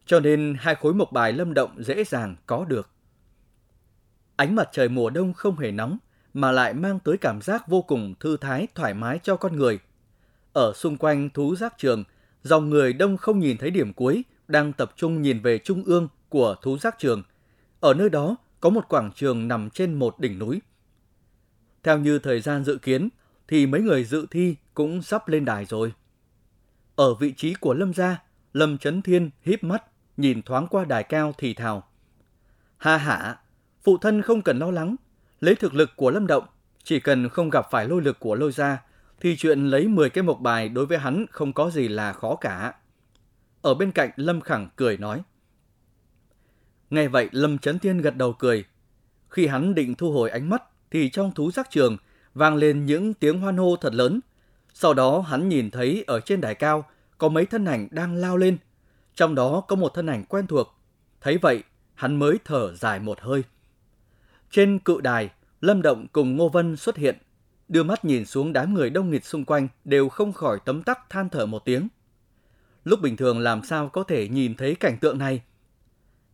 Cho 0.06 0.20
nên 0.20 0.56
hai 0.58 0.74
khối 0.74 0.94
mộc 0.94 1.12
bài 1.12 1.32
Lâm 1.32 1.54
Động 1.54 1.82
dễ 1.82 2.04
dàng 2.04 2.36
có 2.46 2.64
được. 2.64 2.88
Ánh 4.42 4.54
mặt 4.54 4.68
trời 4.72 4.88
mùa 4.88 5.10
đông 5.10 5.32
không 5.32 5.58
hề 5.58 5.72
nóng, 5.72 5.98
mà 6.34 6.52
lại 6.52 6.74
mang 6.74 6.98
tới 6.98 7.16
cảm 7.18 7.42
giác 7.42 7.68
vô 7.68 7.82
cùng 7.82 8.14
thư 8.20 8.36
thái, 8.36 8.66
thoải 8.74 8.94
mái 8.94 9.20
cho 9.22 9.36
con 9.36 9.56
người. 9.56 9.78
Ở 10.52 10.72
xung 10.72 10.96
quanh 10.96 11.30
thú 11.30 11.56
giác 11.56 11.74
trường, 11.78 12.04
dòng 12.42 12.70
người 12.70 12.92
đông 12.92 13.16
không 13.16 13.38
nhìn 13.38 13.56
thấy 13.56 13.70
điểm 13.70 13.92
cuối, 13.92 14.24
đang 14.48 14.72
tập 14.72 14.92
trung 14.96 15.22
nhìn 15.22 15.40
về 15.40 15.58
trung 15.58 15.84
ương 15.84 16.08
của 16.28 16.56
thú 16.62 16.78
giác 16.78 16.98
trường. 16.98 17.22
Ở 17.80 17.94
nơi 17.94 18.10
đó 18.10 18.36
có 18.60 18.70
một 18.70 18.88
quảng 18.88 19.10
trường 19.14 19.48
nằm 19.48 19.70
trên 19.70 19.94
một 19.94 20.18
đỉnh 20.18 20.38
núi. 20.38 20.60
Theo 21.82 21.98
như 21.98 22.18
thời 22.18 22.40
gian 22.40 22.64
dự 22.64 22.78
kiến, 22.78 23.08
thì 23.48 23.66
mấy 23.66 23.80
người 23.80 24.04
dự 24.04 24.26
thi 24.30 24.56
cũng 24.74 25.02
sắp 25.02 25.28
lên 25.28 25.44
đài 25.44 25.64
rồi. 25.64 25.92
Ở 26.96 27.14
vị 27.14 27.34
trí 27.36 27.54
của 27.54 27.74
Lâm 27.74 27.94
gia, 27.94 28.22
Lâm 28.52 28.78
Trấn 28.78 29.02
Thiên 29.02 29.30
híp 29.42 29.64
mắt, 29.64 29.84
nhìn 30.16 30.42
thoáng 30.42 30.66
qua 30.66 30.84
đài 30.84 31.04
cao 31.04 31.34
thì 31.38 31.54
thào. 31.54 31.88
Ha 32.78 32.96
hả, 32.96 33.38
phụ 33.82 33.98
thân 33.98 34.22
không 34.22 34.42
cần 34.42 34.58
lo 34.58 34.70
lắng, 34.70 34.96
lấy 35.40 35.54
thực 35.54 35.74
lực 35.74 35.90
của 35.96 36.10
Lâm 36.10 36.26
Động, 36.26 36.44
chỉ 36.84 37.00
cần 37.00 37.28
không 37.28 37.50
gặp 37.50 37.66
phải 37.70 37.88
lôi 37.88 38.02
lực 38.02 38.20
của 38.20 38.34
lôi 38.34 38.52
gia, 38.52 38.82
thì 39.20 39.36
chuyện 39.36 39.66
lấy 39.66 39.88
10 39.88 40.10
cái 40.10 40.24
mộc 40.24 40.40
bài 40.40 40.68
đối 40.68 40.86
với 40.86 40.98
hắn 40.98 41.26
không 41.30 41.52
có 41.52 41.70
gì 41.70 41.88
là 41.88 42.12
khó 42.12 42.36
cả. 42.36 42.74
Ở 43.62 43.74
bên 43.74 43.92
cạnh 43.92 44.10
Lâm 44.16 44.40
Khẳng 44.40 44.68
cười 44.76 44.96
nói. 44.96 45.22
Nghe 46.90 47.08
vậy 47.08 47.28
Lâm 47.32 47.58
Trấn 47.58 47.78
Thiên 47.78 47.98
gật 47.98 48.16
đầu 48.16 48.32
cười. 48.32 48.64
Khi 49.28 49.46
hắn 49.46 49.74
định 49.74 49.94
thu 49.94 50.12
hồi 50.12 50.30
ánh 50.30 50.50
mắt 50.50 50.62
thì 50.90 51.10
trong 51.10 51.32
thú 51.32 51.50
giác 51.50 51.70
trường 51.70 51.96
vang 52.34 52.56
lên 52.56 52.86
những 52.86 53.14
tiếng 53.14 53.40
hoan 53.40 53.56
hô 53.56 53.76
thật 53.76 53.94
lớn. 53.94 54.20
Sau 54.74 54.94
đó 54.94 55.20
hắn 55.20 55.48
nhìn 55.48 55.70
thấy 55.70 56.04
ở 56.06 56.20
trên 56.20 56.40
đài 56.40 56.54
cao 56.54 56.84
có 57.18 57.28
mấy 57.28 57.46
thân 57.46 57.64
ảnh 57.64 57.88
đang 57.90 58.14
lao 58.14 58.36
lên. 58.36 58.58
Trong 59.14 59.34
đó 59.34 59.60
có 59.68 59.76
một 59.76 59.94
thân 59.94 60.06
ảnh 60.06 60.24
quen 60.24 60.46
thuộc. 60.46 60.74
Thấy 61.20 61.38
vậy, 61.38 61.62
hắn 61.94 62.18
mới 62.18 62.38
thở 62.44 62.74
dài 62.74 63.00
một 63.00 63.20
hơi. 63.20 63.42
Trên 64.52 64.78
cự 64.78 65.00
đài, 65.00 65.30
Lâm 65.60 65.82
Động 65.82 66.06
cùng 66.12 66.36
Ngô 66.36 66.48
Vân 66.48 66.76
xuất 66.76 66.96
hiện. 66.96 67.16
Đưa 67.68 67.82
mắt 67.82 68.04
nhìn 68.04 68.26
xuống 68.26 68.52
đám 68.52 68.74
người 68.74 68.90
đông 68.90 69.10
nghịt 69.10 69.24
xung 69.24 69.44
quanh 69.44 69.68
đều 69.84 70.08
không 70.08 70.32
khỏi 70.32 70.58
tấm 70.64 70.82
tắc 70.82 71.10
than 71.10 71.28
thở 71.28 71.46
một 71.46 71.64
tiếng. 71.64 71.88
Lúc 72.84 73.00
bình 73.02 73.16
thường 73.16 73.38
làm 73.38 73.64
sao 73.64 73.88
có 73.88 74.02
thể 74.02 74.28
nhìn 74.28 74.54
thấy 74.54 74.74
cảnh 74.74 74.98
tượng 75.00 75.18
này? 75.18 75.42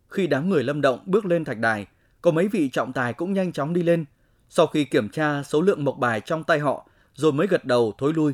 Khi 0.09 0.27
đám 0.27 0.51
người 0.51 0.65
Lâm 0.65 0.81
Động 0.81 0.99
bước 1.07 1.27
lên 1.27 1.45
thạch 1.45 1.59
đài, 1.59 1.87
có 2.23 2.31
mấy 2.31 2.49
vị 2.49 2.69
trọng 2.69 2.93
tài 2.93 3.13
cũng 3.13 3.33
nhanh 3.33 3.53
chóng 3.53 3.73
đi 3.73 3.83
lên, 3.83 4.05
sau 4.49 4.67
khi 4.67 4.85
kiểm 4.85 5.09
tra 5.09 5.43
số 5.43 5.61
lượng 5.61 5.85
mộc 5.85 5.99
bài 5.99 6.21
trong 6.21 6.45
tay 6.45 6.59
họ, 6.59 6.89
rồi 7.15 7.33
mới 7.33 7.47
gật 7.47 7.65
đầu 7.65 7.95
thối 7.99 8.13
lui. 8.13 8.33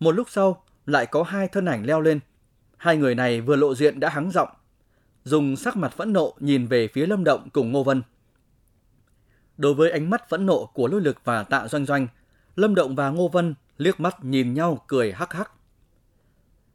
Một 0.00 0.12
lúc 0.12 0.30
sau, 0.30 0.64
lại 0.86 1.06
có 1.06 1.22
hai 1.22 1.48
thân 1.48 1.64
ảnh 1.64 1.86
leo 1.86 2.00
lên. 2.00 2.20
Hai 2.76 2.96
người 2.96 3.14
này 3.14 3.40
vừa 3.40 3.56
lộ 3.56 3.74
diện 3.74 4.00
đã 4.00 4.08
hắng 4.08 4.30
giọng, 4.30 4.48
dùng 5.24 5.56
sắc 5.56 5.76
mặt 5.76 5.92
phẫn 5.96 6.12
nộ 6.12 6.34
nhìn 6.40 6.66
về 6.66 6.88
phía 6.88 7.06
Lâm 7.06 7.24
Động 7.24 7.48
cùng 7.52 7.72
Ngô 7.72 7.82
Vân. 7.84 8.02
Đối 9.58 9.74
với 9.74 9.90
ánh 9.90 10.10
mắt 10.10 10.28
phẫn 10.28 10.46
nộ 10.46 10.66
của 10.66 10.88
lôi 10.88 11.00
lực 11.00 11.16
và 11.24 11.42
tạ 11.42 11.68
doanh 11.68 11.86
doanh, 11.86 12.06
Lâm 12.56 12.74
Động 12.74 12.96
và 12.96 13.10
Ngô 13.10 13.28
Vân 13.28 13.54
liếc 13.78 14.00
mắt 14.00 14.24
nhìn 14.24 14.54
nhau 14.54 14.84
cười 14.86 15.12
hắc 15.12 15.32
hắc. 15.32 15.52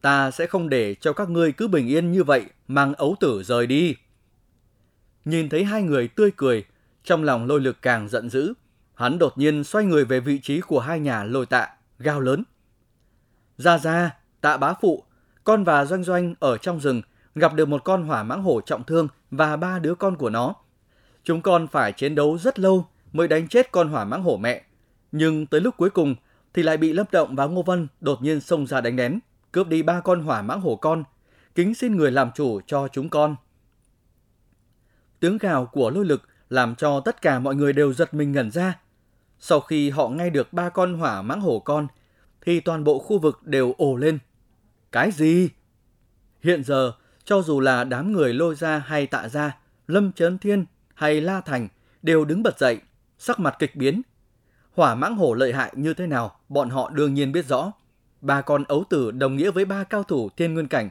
Ta 0.02 0.32
sẽ 0.32 0.48
không 0.48 0.70
để 0.70 0.96
cho 0.96 1.14
các 1.14 1.30
ngươi 1.30 1.52
cứ 1.52 1.68
bình 1.68 1.88
yên 1.88 2.12
như 2.12 2.24
vậy 2.24 2.46
mang 2.68 2.94
ấu 2.94 3.16
tử 3.20 3.44
rời 3.44 3.68
đi. 3.68 3.96
Nhìn 5.26 5.50
thấy 5.50 5.64
hai 5.64 5.82
người 5.82 6.08
tươi 6.08 6.32
cười, 6.38 6.66
trong 7.04 7.24
lòng 7.24 7.46
lôi 7.46 7.60
lực 7.60 7.82
càng 7.82 8.10
giận 8.10 8.30
dữ. 8.30 8.54
Hắn 8.96 9.20
đột 9.20 9.38
nhiên 9.38 9.64
xoay 9.64 9.86
người 9.86 10.06
về 10.06 10.20
vị 10.20 10.40
trí 10.44 10.62
của 10.62 10.80
hai 10.80 11.00
nhà 11.00 11.24
lôi 11.24 11.46
tạ, 11.46 11.70
gào 12.00 12.20
lớn. 12.20 12.44
Ra 13.58 13.78
ra, 13.78 14.16
tạ 14.42 14.58
bá 14.58 14.74
phụ, 14.82 15.04
con 15.44 15.64
và 15.64 15.86
doanh 15.86 16.04
doanh 16.04 16.36
ở 16.40 16.58
trong 16.58 16.80
rừng 16.80 17.02
gặp 17.36 17.54
được 17.54 17.68
một 17.68 17.84
con 17.84 18.04
hỏa 18.04 18.24
mãng 18.24 18.44
hổ 18.44 18.62
trọng 18.62 18.84
thương 18.84 19.08
và 19.32 19.58
ba 19.58 19.80
đứa 19.80 19.96
con 19.96 20.16
của 20.16 20.30
nó. 20.30 20.56
Chúng 21.24 21.42
con 21.42 21.68
phải 21.68 21.92
chiến 21.92 22.16
đấu 22.16 22.38
rất 22.38 22.60
lâu 22.60 22.88
mới 23.14 23.28
đánh 23.28 23.48
chết 23.48 23.72
con 23.72 23.90
hỏa 23.90 24.06
mãng 24.06 24.24
hổ 24.24 24.38
mẹ. 24.38 24.64
Nhưng 25.12 25.46
tới 25.46 25.62
lúc 25.62 25.78
cuối 25.78 25.90
cùng 25.90 26.16
thì 26.54 26.64
lại 26.64 26.78
bị 26.78 26.94
Lâm 26.94 27.06
Động 27.12 27.36
và 27.36 27.46
Ngô 27.46 27.62
Vân 27.62 27.88
đột 28.02 28.22
nhiên 28.22 28.42
xông 28.42 28.68
ra 28.68 28.82
đánh 28.82 28.96
đén, 28.96 29.20
cướp 29.52 29.68
đi 29.68 29.84
ba 29.84 30.00
con 30.00 30.22
hỏa 30.22 30.42
mãng 30.42 30.62
hổ 30.62 30.76
con. 30.76 31.04
Kính 31.56 31.76
xin 31.76 31.96
người 31.96 32.12
làm 32.12 32.32
chủ 32.36 32.62
cho 32.68 32.88
chúng 32.88 33.10
con. 33.10 33.36
Tiếng 35.20 35.38
gào 35.38 35.66
của 35.66 35.90
lôi 35.90 36.06
lực 36.06 36.22
làm 36.50 36.76
cho 36.76 37.00
tất 37.00 37.22
cả 37.22 37.40
mọi 37.40 37.56
người 37.56 37.74
đều 37.74 37.94
giật 37.94 38.14
mình 38.14 38.32
ngẩn 38.32 38.52
ra. 38.52 38.80
Sau 39.40 39.60
khi 39.60 39.90
họ 39.90 40.08
nghe 40.08 40.30
được 40.30 40.54
ba 40.54 40.70
con 40.70 40.94
hỏa 40.94 41.22
mãng 41.22 41.42
hổ 41.42 41.60
con, 41.60 41.88
thì 42.42 42.60
toàn 42.60 42.84
bộ 42.84 43.00
khu 43.00 43.20
vực 43.20 43.44
đều 43.44 43.74
ồ 43.78 43.96
lên. 43.96 44.20
Cái 44.92 45.12
gì? 45.12 45.50
Hiện 46.42 46.64
giờ, 46.64 46.92
cho 47.24 47.42
dù 47.42 47.60
là 47.60 47.84
đám 47.84 48.12
người 48.12 48.34
lôi 48.34 48.56
ra 48.56 48.80
hay 48.80 49.08
tạ 49.08 49.30
ra, 49.30 49.58
Lâm 49.88 50.12
Trấn 50.12 50.38
Thiên 50.38 50.66
hay 50.94 51.22
La 51.22 51.42
Thành 51.42 51.68
đều 52.02 52.26
đứng 52.26 52.44
bật 52.44 52.60
dậy, 52.60 52.80
sắc 53.18 53.40
mặt 53.40 53.56
kịch 53.60 53.76
biến. 53.76 54.02
Hỏa 54.76 54.96
mãng 54.96 55.16
hổ 55.16 55.34
lợi 55.34 55.54
hại 55.54 55.74
như 55.76 55.94
thế 55.94 56.08
nào, 56.08 56.40
bọn 56.50 56.70
họ 56.70 56.90
đương 56.90 57.14
nhiên 57.14 57.32
biết 57.32 57.48
rõ. 57.48 57.72
Ba 58.22 58.42
con 58.42 58.64
ấu 58.64 58.84
tử 58.90 59.12
đồng 59.12 59.36
nghĩa 59.36 59.52
với 59.52 59.66
ba 59.66 59.84
cao 59.84 60.04
thủ 60.04 60.30
thiên 60.38 60.54
nguyên 60.54 60.68
cảnh. 60.68 60.90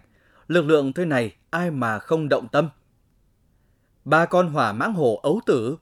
Lực 0.48 0.64
lượng 0.64 0.92
thế 0.92 1.04
này 1.04 1.36
ai 1.50 1.70
mà 1.70 1.98
không 1.98 2.28
động 2.28 2.48
tâm. 2.52 2.68
Ba 4.04 4.26
con 4.26 4.48
hỏa 4.48 4.72
mãng 4.72 4.94
hổ 4.94 5.20
ấu 5.22 5.40
tử. 5.46 5.76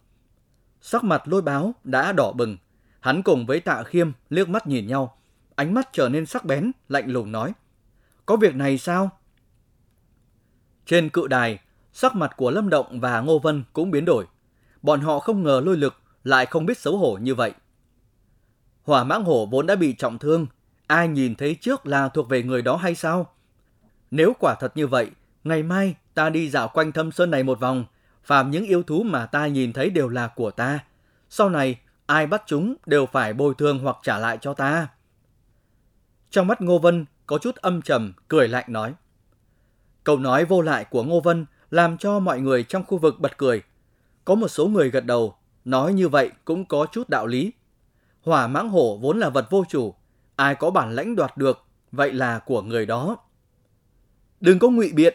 Sắc 0.80 1.04
mặt 1.04 1.28
lôi 1.28 1.42
báo 1.42 1.74
đã 1.84 2.12
đỏ 2.12 2.32
bừng. 2.32 2.56
Hắn 3.00 3.22
cùng 3.22 3.46
với 3.46 3.60
tạ 3.60 3.82
khiêm 3.82 4.12
liếc 4.30 4.48
mắt 4.48 4.66
nhìn 4.66 4.86
nhau. 4.86 5.18
Ánh 5.54 5.74
mắt 5.74 5.88
trở 5.92 6.08
nên 6.08 6.26
sắc 6.26 6.44
bén, 6.44 6.72
lạnh 6.88 7.10
lùng 7.10 7.32
nói. 7.32 7.52
Có 8.26 8.36
việc 8.36 8.54
này 8.54 8.78
sao? 8.78 9.10
Trên 10.86 11.10
cự 11.10 11.26
đài, 11.26 11.58
sắc 11.92 12.16
mặt 12.16 12.32
của 12.37 12.50
Lâm 12.50 12.70
Động 12.70 13.00
và 13.00 13.20
Ngô 13.20 13.38
Vân 13.38 13.64
cũng 13.73 13.90
biến 13.90 14.04
đổi. 14.04 14.26
Bọn 14.82 15.00
họ 15.00 15.18
không 15.18 15.42
ngờ 15.42 15.62
lôi 15.64 15.76
lực 15.76 15.94
lại 16.25 16.47
không 16.47 16.66
biết 16.66 16.78
xấu 16.78 16.97
hổ 16.97 17.18
như 17.23 17.35
vậy. 17.35 17.52
Hỏa 18.82 19.04
mãng 19.04 19.25
hổ 19.25 19.47
vốn 19.47 19.66
đã 19.66 19.75
bị 19.75 19.92
trọng 19.92 20.18
thương, 20.18 20.47
ai 20.87 21.09
nhìn 21.09 21.35
thấy 21.35 21.56
trước 21.61 21.87
là 21.87 22.09
thuộc 22.09 22.28
về 22.28 22.42
người 22.42 22.62
đó 22.62 22.76
hay 22.76 22.94
sao? 22.94 23.32
Nếu 24.11 24.32
quả 24.40 24.54
thật 24.54 24.73
như 24.75 24.87
vậy, 24.87 25.11
ngày 25.44 25.62
mai 25.62 25.94
ta 26.14 26.30
đi 26.30 26.50
dạo 26.50 26.68
quanh 26.68 26.92
thâm 26.92 27.12
sơn 27.12 27.30
này 27.30 27.42
một 27.42 27.61
vòng, 27.61 27.85
phàm 28.25 28.50
những 28.50 28.64
yêu 28.64 28.82
thú 28.82 29.02
mà 29.02 29.26
ta 29.26 29.47
nhìn 29.47 29.73
thấy 29.73 29.90
đều 29.90 30.09
là 30.09 30.28
của 30.28 30.50
ta. 30.50 30.78
Sau 31.28 31.50
này, 31.50 31.80
ai 32.06 32.26
bắt 32.26 32.42
chúng 32.47 32.75
đều 32.87 33.06
phải 33.06 33.32
bồi 33.32 33.54
thường 33.59 33.78
hoặc 33.78 33.97
trả 34.02 34.18
lại 34.18 34.38
cho 34.40 34.54
ta. 34.54 34.88
Trong 36.30 36.47
mắt 36.47 36.61
Ngô 36.61 36.78
Vân 36.78 37.04
có 37.26 37.38
chút 37.38 37.56
âm 37.56 37.82
trầm, 37.82 38.12
cười 38.28 38.49
lạnh 38.49 38.64
nói. 38.68 38.94
Câu 40.04 40.18
nói 40.18 40.44
vô 40.44 40.61
lại 40.61 40.85
của 40.85 41.04
Ngô 41.04 41.20
Vân 41.20 41.47
làm 41.70 41.98
cho 41.98 42.18
mọi 42.18 42.40
người 42.40 42.62
trong 42.62 42.84
khu 42.84 42.98
vực 42.98 43.20
bật 43.20 43.38
cười. 43.38 43.62
Có 44.24 44.34
một 44.34 44.48
số 44.48 44.66
người 44.66 44.90
gật 44.90 45.04
đầu, 45.06 45.34
nói 45.64 45.92
như 45.92 46.08
vậy 46.08 46.30
cũng 46.44 46.64
có 46.64 46.86
chút 46.92 47.08
đạo 47.08 47.26
lý. 47.26 47.52
Hỏa 48.22 48.46
mãng 48.46 48.68
hổ 48.68 48.98
vốn 49.02 49.18
là 49.18 49.30
vật 49.30 49.46
vô 49.50 49.64
chủ, 49.68 49.94
ai 50.36 50.54
có 50.54 50.70
bản 50.70 50.94
lãnh 50.94 51.16
đoạt 51.16 51.36
được, 51.36 51.64
vậy 51.92 52.12
là 52.12 52.38
của 52.38 52.62
người 52.62 52.86
đó. 52.86 53.16
Đừng 54.40 54.58
có 54.58 54.70
ngụy 54.70 54.92
biện. 54.92 55.14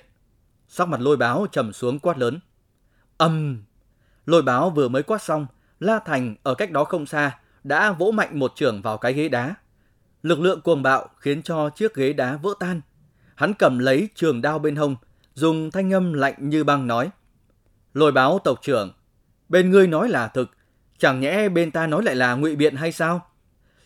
Sắc 0.67 0.87
mặt 0.87 1.01
lôi 1.01 1.17
báo 1.17 1.47
trầm 1.51 1.73
xuống 1.73 1.99
quát 1.99 2.17
lớn. 2.17 2.39
Âm! 3.17 3.63
Lôi 4.25 4.41
báo 4.41 4.69
vừa 4.69 4.87
mới 4.87 5.03
quát 5.03 5.21
xong, 5.21 5.47
La 5.79 5.99
Thành 5.99 6.35
ở 6.43 6.55
cách 6.55 6.71
đó 6.71 6.83
không 6.83 7.05
xa 7.05 7.39
đã 7.63 7.91
vỗ 7.91 8.11
mạnh 8.11 8.39
một 8.39 8.51
trường 8.55 8.81
vào 8.81 8.97
cái 8.97 9.13
ghế 9.13 9.29
đá. 9.29 9.55
Lực 10.23 10.39
lượng 10.39 10.61
cuồng 10.61 10.83
bạo 10.83 11.09
khiến 11.17 11.41
cho 11.41 11.69
chiếc 11.69 11.95
ghế 11.95 12.13
đá 12.13 12.37
vỡ 12.37 12.53
tan. 12.59 12.81
Hắn 13.35 13.53
cầm 13.53 13.79
lấy 13.79 14.09
trường 14.15 14.41
đao 14.41 14.59
bên 14.59 14.75
hông, 14.75 14.95
dùng 15.35 15.71
thanh 15.71 15.93
âm 15.93 16.13
lạnh 16.13 16.49
như 16.49 16.63
băng 16.63 16.87
nói. 16.87 17.09
Lôi 17.93 18.11
báo 18.11 18.39
tộc 18.43 18.59
trưởng, 18.61 18.93
bên 19.49 19.71
ngươi 19.71 19.87
nói 19.87 20.09
là 20.09 20.27
thực, 20.27 20.49
chẳng 20.97 21.19
nhẽ 21.19 21.49
bên 21.49 21.71
ta 21.71 21.87
nói 21.87 22.03
lại 22.03 22.15
là 22.15 22.35
ngụy 22.35 22.55
biện 22.55 22.75
hay 22.75 22.91
sao? 22.91 23.25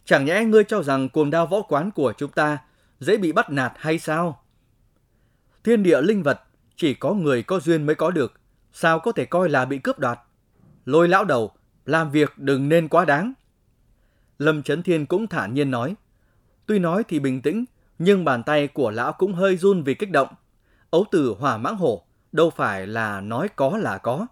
Chẳng 0.05 0.25
nhẽ 0.25 0.43
ngươi 0.43 0.63
cho 0.63 0.83
rằng 0.83 1.09
cuồng 1.09 1.29
đao 1.29 1.47
võ 1.47 1.61
quán 1.61 1.91
của 1.91 2.13
chúng 2.17 2.31
ta 2.31 2.57
dễ 2.99 3.17
bị 3.17 3.31
bắt 3.31 3.49
nạt 3.49 3.73
hay 3.75 3.99
sao? 3.99 4.43
Thiên 5.63 5.83
địa 5.83 6.01
linh 6.01 6.23
vật 6.23 6.41
chỉ 6.75 6.93
có 6.93 7.13
người 7.13 7.43
có 7.43 7.59
duyên 7.59 7.85
mới 7.85 7.95
có 7.95 8.11
được, 8.11 8.33
sao 8.73 8.99
có 8.99 9.11
thể 9.11 9.25
coi 9.25 9.49
là 9.49 9.65
bị 9.65 9.77
cướp 9.79 9.99
đoạt. 9.99 10.19
Lôi 10.85 11.07
lão 11.07 11.25
đầu, 11.25 11.51
làm 11.85 12.11
việc 12.11 12.33
đừng 12.37 12.69
nên 12.69 12.87
quá 12.87 13.05
đáng. 13.05 13.33
Lâm 14.39 14.63
Trấn 14.63 14.83
Thiên 14.83 15.05
cũng 15.05 15.27
thản 15.27 15.53
nhiên 15.53 15.71
nói. 15.71 15.95
Tuy 16.65 16.79
nói 16.79 17.03
thì 17.07 17.19
bình 17.19 17.41
tĩnh, 17.41 17.65
nhưng 17.99 18.25
bàn 18.25 18.43
tay 18.43 18.67
của 18.67 18.91
lão 18.91 19.13
cũng 19.13 19.33
hơi 19.33 19.57
run 19.57 19.83
vì 19.83 19.93
kích 19.93 20.11
động. 20.11 20.27
Ấu 20.91 21.05
từ 21.11 21.35
hòa 21.39 21.57
mãng 21.57 21.75
hổ, 21.75 22.03
đâu 22.31 22.49
phải 22.49 22.87
là 22.87 23.21
nói 23.21 23.47
có 23.55 23.77
là 23.77 23.97
có. 23.97 24.27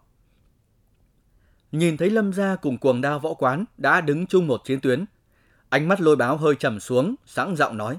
Nhìn 1.72 1.98
thấy 1.98 2.10
Lâm 2.10 2.34
gia 2.34 2.56
cùng 2.56 2.78
cuồng 2.78 3.02
đao 3.02 3.20
võ 3.20 3.34
quán 3.34 3.66
đã 3.78 4.02
đứng 4.02 4.28
chung 4.28 4.48
một 4.48 4.62
chiến 4.66 4.80
tuyến. 4.80 5.06
Ánh 5.70 5.88
mắt 5.88 6.02
lôi 6.02 6.16
báo 6.16 6.38
hơi 6.38 6.56
trầm 6.56 6.80
xuống, 6.80 7.16
sẵn 7.26 7.56
giọng 7.56 7.78
nói. 7.78 7.98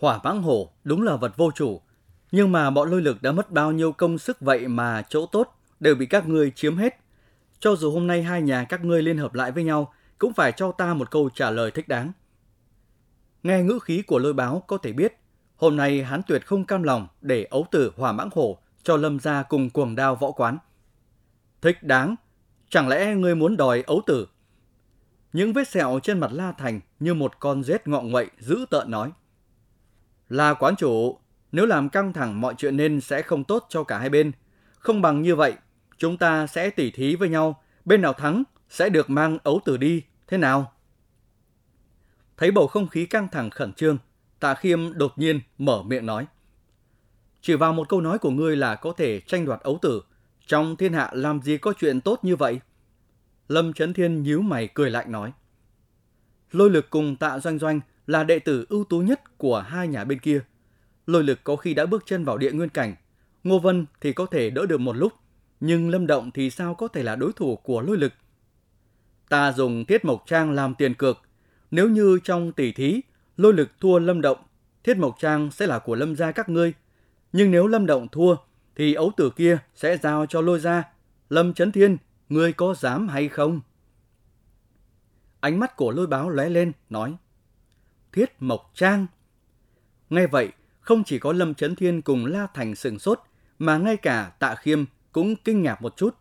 Hỏa 0.00 0.20
mãng 0.24 0.42
hổ 0.42 0.70
đúng 0.84 1.02
là 1.02 1.16
vật 1.16 1.36
vô 1.36 1.50
chủ, 1.54 1.80
nhưng 2.32 2.52
mà 2.52 2.70
bọn 2.70 2.90
lôi 2.90 3.02
lực 3.02 3.22
đã 3.22 3.32
mất 3.32 3.50
bao 3.50 3.72
nhiêu 3.72 3.92
công 3.92 4.18
sức 4.18 4.40
vậy 4.40 4.68
mà 4.68 5.02
chỗ 5.08 5.26
tốt 5.26 5.54
đều 5.80 5.94
bị 5.94 6.06
các 6.06 6.28
ngươi 6.28 6.50
chiếm 6.50 6.76
hết. 6.76 6.96
Cho 7.60 7.76
dù 7.76 7.90
hôm 7.90 8.06
nay 8.06 8.22
hai 8.22 8.42
nhà 8.42 8.64
các 8.64 8.84
ngươi 8.84 9.02
liên 9.02 9.18
hợp 9.18 9.34
lại 9.34 9.52
với 9.52 9.64
nhau, 9.64 9.92
cũng 10.18 10.32
phải 10.32 10.52
cho 10.52 10.72
ta 10.72 10.94
một 10.94 11.10
câu 11.10 11.30
trả 11.34 11.50
lời 11.50 11.70
thích 11.70 11.88
đáng. 11.88 12.12
Nghe 13.42 13.62
ngữ 13.62 13.78
khí 13.82 14.02
của 14.02 14.18
lôi 14.18 14.32
báo 14.32 14.62
có 14.66 14.78
thể 14.78 14.92
biết, 14.92 15.18
hôm 15.58 15.76
nay 15.76 16.02
hán 16.02 16.22
tuyệt 16.26 16.46
không 16.46 16.64
cam 16.64 16.82
lòng 16.82 17.08
để 17.20 17.44
ấu 17.44 17.66
tử 17.70 17.92
hòa 17.96 18.12
mãng 18.12 18.28
hổ 18.32 18.58
cho 18.82 18.96
lâm 18.96 19.20
gia 19.20 19.42
cùng 19.42 19.70
cuồng 19.70 19.94
đao 19.94 20.16
võ 20.16 20.30
quán. 20.30 20.58
Thích 21.62 21.82
đáng, 21.82 22.14
chẳng 22.68 22.88
lẽ 22.88 23.14
ngươi 23.14 23.34
muốn 23.34 23.56
đòi 23.56 23.82
ấu 23.86 24.02
tử? 24.06 24.28
Những 25.32 25.52
vết 25.52 25.68
sẹo 25.68 26.00
trên 26.02 26.20
mặt 26.20 26.30
La 26.32 26.52
Thành 26.52 26.80
như 27.00 27.14
một 27.14 27.40
con 27.40 27.64
rết 27.64 27.88
ngọ 27.88 28.00
nguậy 28.00 28.26
dữ 28.38 28.66
tợn 28.70 28.90
nói. 28.90 29.12
La 30.28 30.54
quán 30.54 30.76
chủ, 30.76 31.18
nếu 31.52 31.66
làm 31.66 31.88
căng 31.88 32.12
thẳng 32.12 32.40
mọi 32.40 32.54
chuyện 32.58 32.76
nên 32.76 33.00
sẽ 33.00 33.22
không 33.22 33.44
tốt 33.44 33.66
cho 33.68 33.84
cả 33.84 33.98
hai 33.98 34.10
bên. 34.10 34.32
Không 34.78 35.02
bằng 35.02 35.22
như 35.22 35.36
vậy, 35.36 35.54
chúng 35.98 36.16
ta 36.16 36.46
sẽ 36.46 36.70
tỉ 36.70 36.90
thí 36.90 37.16
với 37.16 37.28
nhau, 37.28 37.62
bên 37.84 38.02
nào 38.02 38.12
thắng 38.12 38.42
sẽ 38.68 38.88
được 38.88 39.10
mang 39.10 39.38
ấu 39.42 39.60
tử 39.64 39.76
đi, 39.76 40.02
thế 40.26 40.38
nào? 40.38 40.72
Thấy 42.36 42.50
bầu 42.50 42.66
không 42.66 42.88
khí 42.88 43.06
căng 43.06 43.28
thẳng 43.28 43.50
khẩn 43.50 43.72
trương, 43.72 43.98
Tạ 44.40 44.54
Khiêm 44.54 44.92
đột 44.92 45.18
nhiên 45.18 45.40
mở 45.58 45.82
miệng 45.82 46.06
nói. 46.06 46.26
Chỉ 47.40 47.54
vào 47.54 47.72
một 47.72 47.88
câu 47.88 48.00
nói 48.00 48.18
của 48.18 48.30
ngươi 48.30 48.56
là 48.56 48.74
có 48.74 48.92
thể 48.92 49.20
tranh 49.20 49.44
đoạt 49.44 49.60
ấu 49.60 49.78
tử, 49.82 50.02
trong 50.46 50.76
thiên 50.76 50.92
hạ 50.92 51.10
làm 51.12 51.42
gì 51.42 51.58
có 51.58 51.72
chuyện 51.78 52.00
tốt 52.00 52.18
như 52.22 52.36
vậy? 52.36 52.60
Lâm 53.48 53.72
Trấn 53.72 53.92
Thiên 53.92 54.22
nhíu 54.22 54.42
mày 54.42 54.68
cười 54.74 54.90
lạnh 54.90 55.12
nói. 55.12 55.32
Lôi 56.52 56.70
lực 56.70 56.90
cùng 56.90 57.16
tạ 57.16 57.38
doanh 57.38 57.58
doanh 57.58 57.80
là 58.06 58.24
đệ 58.24 58.38
tử 58.38 58.66
ưu 58.68 58.84
tú 58.84 59.00
nhất 59.00 59.38
của 59.38 59.60
hai 59.60 59.88
nhà 59.88 60.04
bên 60.04 60.18
kia. 60.18 60.40
Lôi 61.06 61.24
lực 61.24 61.38
có 61.44 61.56
khi 61.56 61.74
đã 61.74 61.86
bước 61.86 62.02
chân 62.06 62.24
vào 62.24 62.38
địa 62.38 62.52
nguyên 62.52 62.68
cảnh, 62.68 62.94
Ngô 63.44 63.58
Vân 63.58 63.86
thì 64.00 64.12
có 64.12 64.26
thể 64.26 64.50
đỡ 64.50 64.66
được 64.66 64.80
một 64.80 64.96
lúc, 64.96 65.12
nhưng 65.60 65.90
Lâm 65.90 66.06
Động 66.06 66.30
thì 66.30 66.50
sao 66.50 66.74
có 66.74 66.88
thể 66.88 67.02
là 67.02 67.16
đối 67.16 67.32
thủ 67.32 67.56
của 67.56 67.80
lôi 67.80 67.96
lực? 67.96 68.12
Ta 69.28 69.52
dùng 69.52 69.84
thiết 69.84 70.04
mộc 70.04 70.24
trang 70.26 70.52
làm 70.52 70.74
tiền 70.74 70.94
cược, 70.94 71.18
nếu 71.70 71.88
như 71.88 72.18
trong 72.24 72.52
tỷ 72.52 72.72
thí, 72.72 73.00
lôi 73.38 73.52
lực 73.54 73.70
thua 73.80 73.98
Lâm 73.98 74.20
Động, 74.20 74.38
thiết 74.84 74.96
mộc 74.96 75.16
trang 75.18 75.50
sẽ 75.50 75.66
là 75.66 75.78
của 75.78 75.94
Lâm 75.94 76.16
gia 76.16 76.32
các 76.32 76.48
ngươi. 76.48 76.72
Nhưng 77.32 77.50
nếu 77.50 77.66
Lâm 77.66 77.86
Động 77.86 78.08
thua, 78.08 78.36
thì 78.76 78.94
ấu 78.94 79.12
tử 79.16 79.30
kia 79.30 79.58
sẽ 79.74 79.96
giao 79.96 80.26
cho 80.26 80.40
lôi 80.40 80.60
gia. 80.60 80.84
Lâm 81.30 81.54
Trấn 81.54 81.72
Thiên, 81.72 81.96
ngươi 82.28 82.52
có 82.52 82.74
dám 82.74 83.08
hay 83.08 83.28
không? 83.28 83.60
Ánh 85.40 85.58
mắt 85.58 85.76
của 85.76 85.90
lôi 85.90 86.06
báo 86.06 86.30
lóe 86.30 86.48
lên, 86.48 86.72
nói. 86.90 87.16
Thiết 88.12 88.32
Mộc 88.40 88.70
Trang. 88.74 89.06
Nghe 90.10 90.26
vậy, 90.26 90.52
không 90.80 91.04
chỉ 91.04 91.18
có 91.18 91.32
Lâm 91.32 91.54
Trấn 91.54 91.76
Thiên 91.76 92.02
cùng 92.02 92.26
La 92.26 92.46
Thành 92.54 92.74
sừng 92.74 92.98
sốt, 92.98 93.20
mà 93.58 93.78
ngay 93.78 93.96
cả 93.96 94.32
Tạ 94.38 94.54
Khiêm 94.54 94.84
cũng 95.12 95.36
kinh 95.36 95.62
ngạc 95.62 95.82
một 95.82 95.96
chút. 95.96 96.14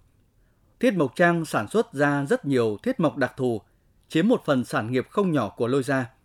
Thiết 0.80 0.94
Mộc 0.94 1.16
Trang 1.16 1.46
sản 1.46 1.68
xuất 1.68 1.94
ra 1.94 2.26
rất 2.26 2.46
nhiều 2.46 2.78
thiết 2.84 3.00
mộc 3.00 3.18
đặc 3.18 3.34
thù, 3.38 3.62
chiếm 4.10 4.28
một 4.28 4.42
phần 4.46 4.66
sản 4.66 4.92
nghiệp 4.92 5.08
không 5.10 5.32
nhỏ 5.32 5.50
của 5.50 5.68
lôi 5.68 5.84
gia. 5.84 6.17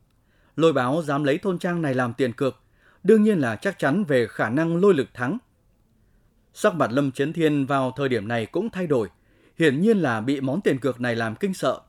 Lôi 0.56 0.72
báo 0.72 1.02
dám 1.02 1.24
lấy 1.24 1.38
thôn 1.38 1.58
trang 1.58 1.82
này 1.82 1.94
làm 1.94 2.14
tiền 2.14 2.32
cược, 2.32 2.60
đương 3.02 3.22
nhiên 3.22 3.38
là 3.38 3.56
chắc 3.56 3.78
chắn 3.78 4.04
về 4.04 4.26
khả 4.26 4.50
năng 4.50 4.76
lôi 4.76 4.94
lực 4.94 5.08
thắng. 5.14 5.38
Sắc 6.54 6.74
mặt 6.74 6.92
Lâm 6.92 7.12
Chấn 7.12 7.32
Thiên 7.32 7.66
vào 7.66 7.92
thời 7.96 8.08
điểm 8.08 8.28
này 8.28 8.46
cũng 8.46 8.70
thay 8.70 8.86
đổi, 8.86 9.08
hiển 9.58 9.80
nhiên 9.80 9.98
là 9.98 10.20
bị 10.20 10.40
món 10.40 10.60
tiền 10.60 10.78
cược 10.78 11.00
này 11.00 11.16
làm 11.16 11.34
kinh 11.34 11.54
sợ. 11.54 11.80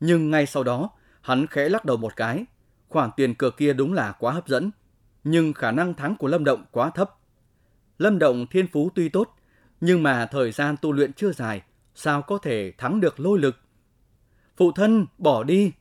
Nhưng 0.00 0.30
ngay 0.30 0.46
sau 0.46 0.64
đó, 0.64 0.90
hắn 1.20 1.46
khẽ 1.46 1.68
lắc 1.68 1.84
đầu 1.84 1.96
một 1.96 2.16
cái. 2.16 2.44
Khoản 2.88 3.10
tiền 3.16 3.34
cược 3.34 3.56
kia 3.56 3.72
đúng 3.72 3.92
là 3.92 4.12
quá 4.12 4.32
hấp 4.32 4.48
dẫn, 4.48 4.70
nhưng 5.24 5.52
khả 5.52 5.70
năng 5.70 5.94
thắng 5.94 6.16
của 6.16 6.26
Lâm 6.26 6.44
Động 6.44 6.64
quá 6.70 6.90
thấp. 6.90 7.10
Lâm 7.98 8.18
Động 8.18 8.46
thiên 8.50 8.66
phú 8.72 8.90
tuy 8.94 9.08
tốt, 9.08 9.34
nhưng 9.80 10.02
mà 10.02 10.26
thời 10.26 10.52
gian 10.52 10.76
tu 10.82 10.92
luyện 10.92 11.12
chưa 11.12 11.32
dài, 11.32 11.62
sao 11.94 12.22
có 12.22 12.38
thể 12.38 12.72
thắng 12.78 13.00
được 13.00 13.20
lôi 13.20 13.38
lực. 13.38 13.56
Phụ 14.56 14.72
thân, 14.72 15.06
bỏ 15.18 15.44
đi. 15.44 15.72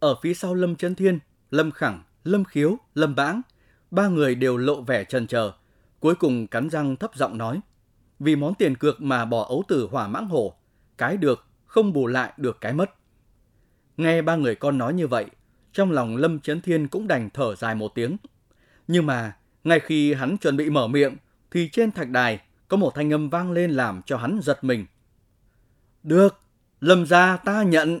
Ở 0.00 0.16
phía 0.22 0.34
sau 0.34 0.54
Lâm 0.54 0.76
Chấn 0.76 0.94
Thiên, 0.94 1.18
Lâm 1.50 1.70
Khẳng, 1.70 2.02
Lâm 2.24 2.44
Khiếu, 2.44 2.76
Lâm 2.94 3.14
Bãng, 3.14 3.42
ba 3.90 4.08
người 4.08 4.34
đều 4.34 4.56
lộ 4.56 4.80
vẻ 4.80 5.04
trần 5.04 5.26
chờ 5.26 5.52
cuối 6.00 6.14
cùng 6.14 6.46
cắn 6.46 6.70
răng 6.70 6.96
thấp 6.96 7.10
giọng 7.14 7.38
nói. 7.38 7.60
Vì 8.18 8.36
món 8.36 8.54
tiền 8.54 8.76
cược 8.76 9.00
mà 9.00 9.24
bỏ 9.24 9.44
ấu 9.48 9.64
tử 9.68 9.88
hỏa 9.90 10.08
mãng 10.08 10.26
hổ, 10.28 10.54
cái 10.98 11.16
được 11.16 11.46
không 11.66 11.92
bù 11.92 12.06
lại 12.06 12.32
được 12.36 12.60
cái 12.60 12.72
mất. 12.72 12.90
Nghe 13.96 14.22
ba 14.22 14.36
người 14.36 14.54
con 14.54 14.78
nói 14.78 14.94
như 14.94 15.06
vậy, 15.06 15.26
trong 15.72 15.92
lòng 15.92 16.16
Lâm 16.16 16.40
Chấn 16.40 16.60
Thiên 16.60 16.88
cũng 16.88 17.08
đành 17.08 17.30
thở 17.34 17.54
dài 17.54 17.74
một 17.74 17.94
tiếng. 17.94 18.16
Nhưng 18.88 19.06
mà, 19.06 19.36
ngay 19.64 19.80
khi 19.80 20.14
hắn 20.14 20.36
chuẩn 20.36 20.56
bị 20.56 20.70
mở 20.70 20.86
miệng, 20.86 21.16
thì 21.50 21.68
trên 21.72 21.92
thạch 21.92 22.10
đài 22.10 22.40
có 22.68 22.76
một 22.76 22.94
thanh 22.94 23.12
âm 23.12 23.30
vang 23.30 23.52
lên 23.52 23.70
làm 23.70 24.02
cho 24.06 24.16
hắn 24.16 24.40
giật 24.42 24.64
mình. 24.64 24.86
Được, 26.02 26.40
Lâm 26.80 27.06
gia 27.06 27.36
ta 27.36 27.62
nhận. 27.62 28.00